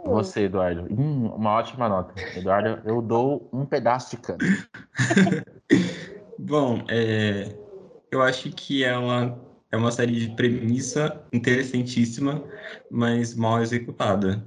Você, 0.06 0.44
Eduardo. 0.44 0.88
Hum, 0.90 1.28
uma 1.36 1.56
ótima 1.56 1.88
nota. 1.88 2.14
Eduardo, 2.36 2.82
eu 2.88 3.02
dou 3.02 3.50
um 3.54 3.66
pedaço 3.66 4.16
de 4.16 4.22
cana. 4.22 4.40
Bom, 6.40 6.84
é, 6.90 7.56
eu 8.12 8.22
acho 8.22 8.50
que 8.52 8.84
é 8.84 8.98
uma, 8.98 9.40
é 9.72 9.78
uma 9.78 9.92
série 9.92 10.20
de 10.20 10.36
premissa 10.36 11.24
interessantíssima, 11.32 12.44
mas 12.90 13.36
mal 13.36 13.62
executada. 13.62 14.44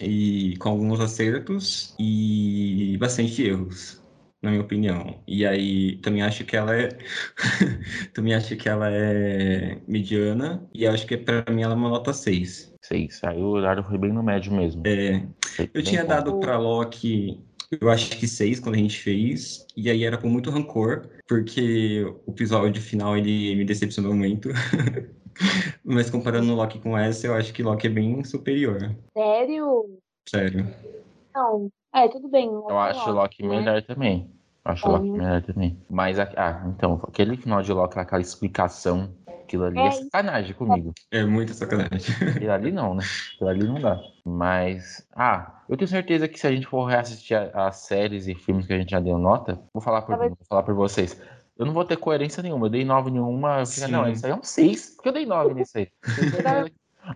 E 0.00 0.56
com 0.58 0.70
alguns 0.70 1.00
acertos 1.00 1.94
e 1.98 2.96
bastante 2.98 3.42
erros, 3.42 4.00
na 4.42 4.50
minha 4.50 4.62
opinião. 4.62 5.22
E 5.26 5.44
aí 5.46 5.96
também 5.98 6.22
acho 6.22 6.44
que 6.44 6.56
ela 6.56 6.74
é 6.76 6.88
também 8.14 8.34
acho 8.34 8.56
que 8.56 8.68
ela 8.68 8.90
é 8.90 9.80
mediana 9.86 10.66
e 10.72 10.86
acho 10.86 11.06
que 11.06 11.16
para 11.16 11.44
mim 11.52 11.62
ela 11.62 11.74
é 11.74 11.76
uma 11.76 11.88
nota 11.90 12.12
6. 12.12 12.74
Seis. 12.82 13.20
Aí 13.24 13.42
o 13.42 13.58
Eduardo 13.58 13.82
foi 13.82 13.98
bem 13.98 14.12
no 14.12 14.22
médio 14.22 14.52
mesmo. 14.52 14.82
É, 14.86 15.26
Foi 15.56 15.70
eu 15.74 15.82
tinha 15.82 16.02
bom. 16.02 16.08
dado 16.08 16.40
pra 16.40 16.56
Loki, 16.58 17.38
eu 17.80 17.90
acho 17.90 18.16
que 18.16 18.26
seis 18.26 18.58
quando 18.58 18.76
a 18.76 18.78
gente 18.78 18.98
fez, 18.98 19.66
e 19.76 19.90
aí 19.90 20.04
era 20.04 20.16
com 20.16 20.28
muito 20.28 20.48
rancor, 20.50 21.06
porque 21.26 22.02
o 22.26 22.30
episódio 22.30 22.80
final 22.80 23.16
ele 23.16 23.54
me 23.56 23.64
decepcionou 23.64 24.14
muito. 24.14 24.48
Mas 25.84 26.08
comparando 26.10 26.54
Loki 26.54 26.78
com 26.80 26.96
essa, 26.96 27.26
eu 27.26 27.34
acho 27.34 27.52
que 27.52 27.62
Loki 27.62 27.86
é 27.86 27.90
bem 27.90 28.24
superior. 28.24 28.96
Sério? 29.16 29.98
Sério. 30.28 30.66
Não. 31.34 31.70
É, 31.94 32.08
tudo 32.08 32.28
bem. 32.28 32.46
Eu 32.48 32.78
acho 32.78 33.10
o 33.10 33.12
Loki 33.14 33.42
né? 33.42 33.48
melhor 33.48 33.82
também. 33.82 34.30
Eu 34.64 34.72
acho 34.72 34.88
o 34.88 34.92
Loki 34.92 35.10
melhor 35.10 35.42
também. 35.42 35.80
Mas, 35.88 36.18
ah, 36.18 36.62
então, 36.68 37.00
aquele 37.08 37.36
final 37.36 37.62
de 37.62 37.72
Loki, 37.72 37.98
aquela 37.98 38.20
explicação, 38.20 39.14
aquilo 39.26 39.64
ali 39.64 39.78
é, 39.78 39.86
É. 39.86 39.90
sacanagem 39.92 40.54
comigo. 40.54 40.92
É 41.10 41.24
muita 41.24 41.54
sacanagem. 41.54 41.88
Aquilo 42.36 42.52
ali 42.52 42.70
não, 42.72 42.94
né? 42.94 43.02
Aquilo 43.34 43.50
ali 43.50 43.66
não 43.66 43.80
dá. 43.80 43.98
Mas, 44.24 45.06
ah, 45.16 45.62
eu 45.68 45.76
tenho 45.76 45.88
certeza 45.88 46.28
que 46.28 46.38
se 46.38 46.46
a 46.46 46.52
gente 46.52 46.66
for 46.66 46.84
reassistir 46.84 47.36
as 47.54 47.76
séries 47.76 48.28
e 48.28 48.34
filmes 48.34 48.66
que 48.66 48.72
a 48.74 48.78
gente 48.78 48.90
já 48.90 49.00
deu 49.00 49.16
nota, 49.18 49.58
vou 49.72 49.82
falar 49.82 50.02
por, 50.02 50.10
Talvez- 50.12 50.30
vou 50.30 50.46
falar 50.46 50.62
por 50.62 50.74
vocês. 50.74 51.18
Eu 51.56 51.66
não 51.66 51.72
vou 51.72 51.84
ter 51.84 51.96
coerência 51.96 52.42
nenhuma. 52.42 52.66
Eu 52.66 52.70
dei 52.70 52.84
9 52.84 53.10
nenhuma. 53.10 53.60
Eu 53.60 53.66
fico, 53.66 53.86
Sim. 53.86 53.90
não, 53.92 54.08
isso 54.08 54.24
aí 54.24 54.30
é 54.30 54.34
um 54.36 54.42
6. 54.44 54.94
Por 54.94 55.02
que 55.02 55.08
eu 55.08 55.12
dei 55.12 55.26
9 55.26 55.54
nisso 55.54 55.76
aí? 55.78 55.88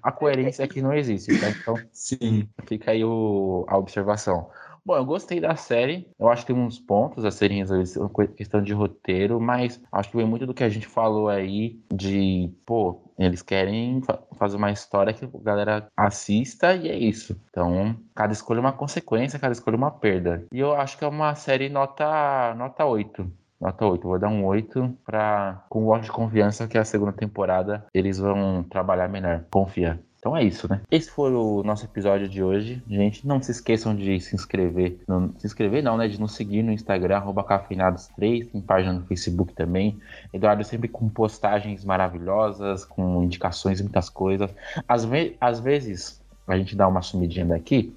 A 0.02 0.12
coerência 0.12 0.64
aqui 0.64 0.80
não 0.80 0.92
existe, 0.94 1.32
tá? 1.40 1.48
Então, 1.48 1.74
Sim. 1.92 2.48
Fica 2.66 2.90
aí 2.92 3.04
o- 3.04 3.64
a 3.68 3.76
observação. 3.76 4.48
Bom, 4.84 4.96
eu 4.96 5.04
gostei 5.04 5.38
da 5.40 5.54
série. 5.54 6.08
Eu 6.18 6.28
acho 6.28 6.44
que 6.44 6.52
tem 6.52 6.60
uns 6.60 6.76
pontos 6.78 7.24
a 7.24 7.30
serem 7.30 7.58
resolvidos, 7.58 7.96
questão 8.36 8.60
de 8.60 8.72
roteiro, 8.72 9.40
mas 9.40 9.80
acho 9.92 10.10
que 10.10 10.16
vem 10.16 10.26
muito 10.26 10.44
do 10.44 10.52
que 10.54 10.64
a 10.64 10.68
gente 10.68 10.88
falou 10.88 11.28
aí 11.28 11.80
de, 11.94 12.50
pô, 12.66 13.00
eles 13.16 13.42
querem 13.42 14.02
fa- 14.02 14.20
fazer 14.36 14.56
uma 14.56 14.72
história 14.72 15.12
que 15.14 15.24
a 15.24 15.28
galera 15.40 15.86
assista 15.96 16.74
e 16.74 16.88
é 16.88 16.96
isso. 16.98 17.40
Então, 17.50 17.94
cada 18.12 18.32
escolha 18.32 18.58
é 18.58 18.60
uma 18.60 18.72
consequência, 18.72 19.38
cada 19.38 19.52
escolha 19.52 19.76
é 19.76 19.78
uma 19.78 19.90
perda. 19.92 20.44
E 20.52 20.58
eu 20.58 20.72
acho 20.74 20.98
que 20.98 21.04
é 21.04 21.08
uma 21.08 21.32
série 21.36 21.68
nota, 21.68 22.52
nota 22.56 22.84
8. 22.84 23.30
Nota 23.62 23.86
8, 23.86 24.02
vou 24.08 24.18
dar 24.18 24.28
um 24.28 24.44
8 24.44 24.92
pra, 25.04 25.64
com 25.68 25.84
voto 25.84 26.02
de 26.04 26.10
confiança 26.12 26.66
que 26.66 26.76
a 26.76 26.84
segunda 26.84 27.12
temporada 27.12 27.86
eles 27.94 28.18
vão 28.18 28.64
trabalhar 28.64 29.08
melhor. 29.08 29.44
Confia. 29.50 30.00
Então 30.18 30.36
é 30.36 30.44
isso, 30.44 30.68
né? 30.70 30.80
Esse 30.88 31.10
foi 31.10 31.32
o 31.34 31.62
nosso 31.64 31.84
episódio 31.84 32.28
de 32.28 32.42
hoje. 32.44 32.80
Gente, 32.88 33.26
não 33.26 33.42
se 33.42 33.50
esqueçam 33.50 33.94
de 33.94 34.20
se 34.20 34.34
inscrever. 34.36 34.98
no- 35.08 35.34
se 35.38 35.46
inscrever 35.46 35.82
não, 35.82 35.96
né? 35.96 36.06
De 36.06 36.20
nos 36.20 36.34
seguir 36.36 36.62
no 36.62 36.70
Instagram, 36.72 37.16
arroba 37.16 37.42
cafeinados3, 37.42 38.50
tem 38.50 38.60
página 38.60 38.92
no 38.92 39.04
Facebook 39.06 39.52
também. 39.52 39.98
Eduardo 40.32 40.62
sempre 40.64 40.86
com 40.88 41.08
postagens 41.08 41.84
maravilhosas, 41.84 42.84
com 42.84 43.22
indicações 43.22 43.80
muitas 43.80 44.08
coisas. 44.08 44.48
Às, 44.86 45.04
ve- 45.04 45.36
às 45.40 45.58
vezes 45.60 46.20
a 46.46 46.56
gente 46.56 46.76
dá 46.76 46.86
uma 46.86 47.02
sumidinha 47.02 47.46
daqui, 47.46 47.92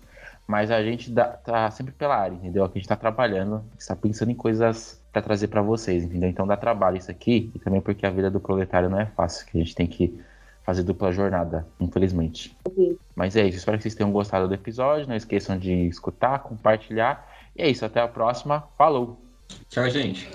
mas 0.48 0.72
a 0.72 0.82
gente 0.84 1.12
dá- 1.12 1.26
tá 1.28 1.70
sempre 1.72 1.94
pela 1.94 2.16
área, 2.16 2.36
entendeu? 2.36 2.64
Aqui 2.66 2.78
a 2.78 2.82
gente 2.82 2.90
tá 2.90 2.96
trabalhando, 2.96 3.64
está 3.78 3.96
pensando 3.96 4.32
em 4.32 4.36
coisas 4.36 5.00
para 5.16 5.22
trazer 5.22 5.48
para 5.48 5.62
vocês, 5.62 6.04
entendeu? 6.04 6.30
Então 6.30 6.46
dá 6.46 6.58
trabalho 6.58 6.98
isso 6.98 7.10
aqui, 7.10 7.50
e 7.56 7.60
também 7.60 7.80
porque 7.80 8.06
a 8.06 8.10
vida 8.10 8.30
do 8.30 8.38
proletário 8.38 8.90
não 8.90 9.00
é 9.00 9.06
fácil, 9.06 9.48
que 9.48 9.58
a 9.58 9.62
gente 9.62 9.74
tem 9.74 9.88
que 9.88 10.20
fazer 10.62 10.84
dupla 10.84 11.10
jornada, 11.10 11.66
infelizmente. 11.80 12.54
Sim. 12.76 12.98
Mas 13.16 13.34
é 13.38 13.48
isso, 13.48 13.58
espero 13.58 13.78
que 13.78 13.84
vocês 13.84 13.96
tenham 13.96 14.12
gostado 14.12 14.46
do 14.46 14.54
episódio. 14.54 15.08
Não 15.08 15.16
esqueçam 15.16 15.58
de 15.58 15.72
escutar, 15.88 16.40
compartilhar. 16.40 17.32
E 17.56 17.62
é 17.62 17.70
isso, 17.70 17.86
até 17.86 18.02
a 18.02 18.10
próxima. 18.10 18.68
Falou! 18.78 19.18
Tchau, 19.70 19.90
gente. 19.90 20.30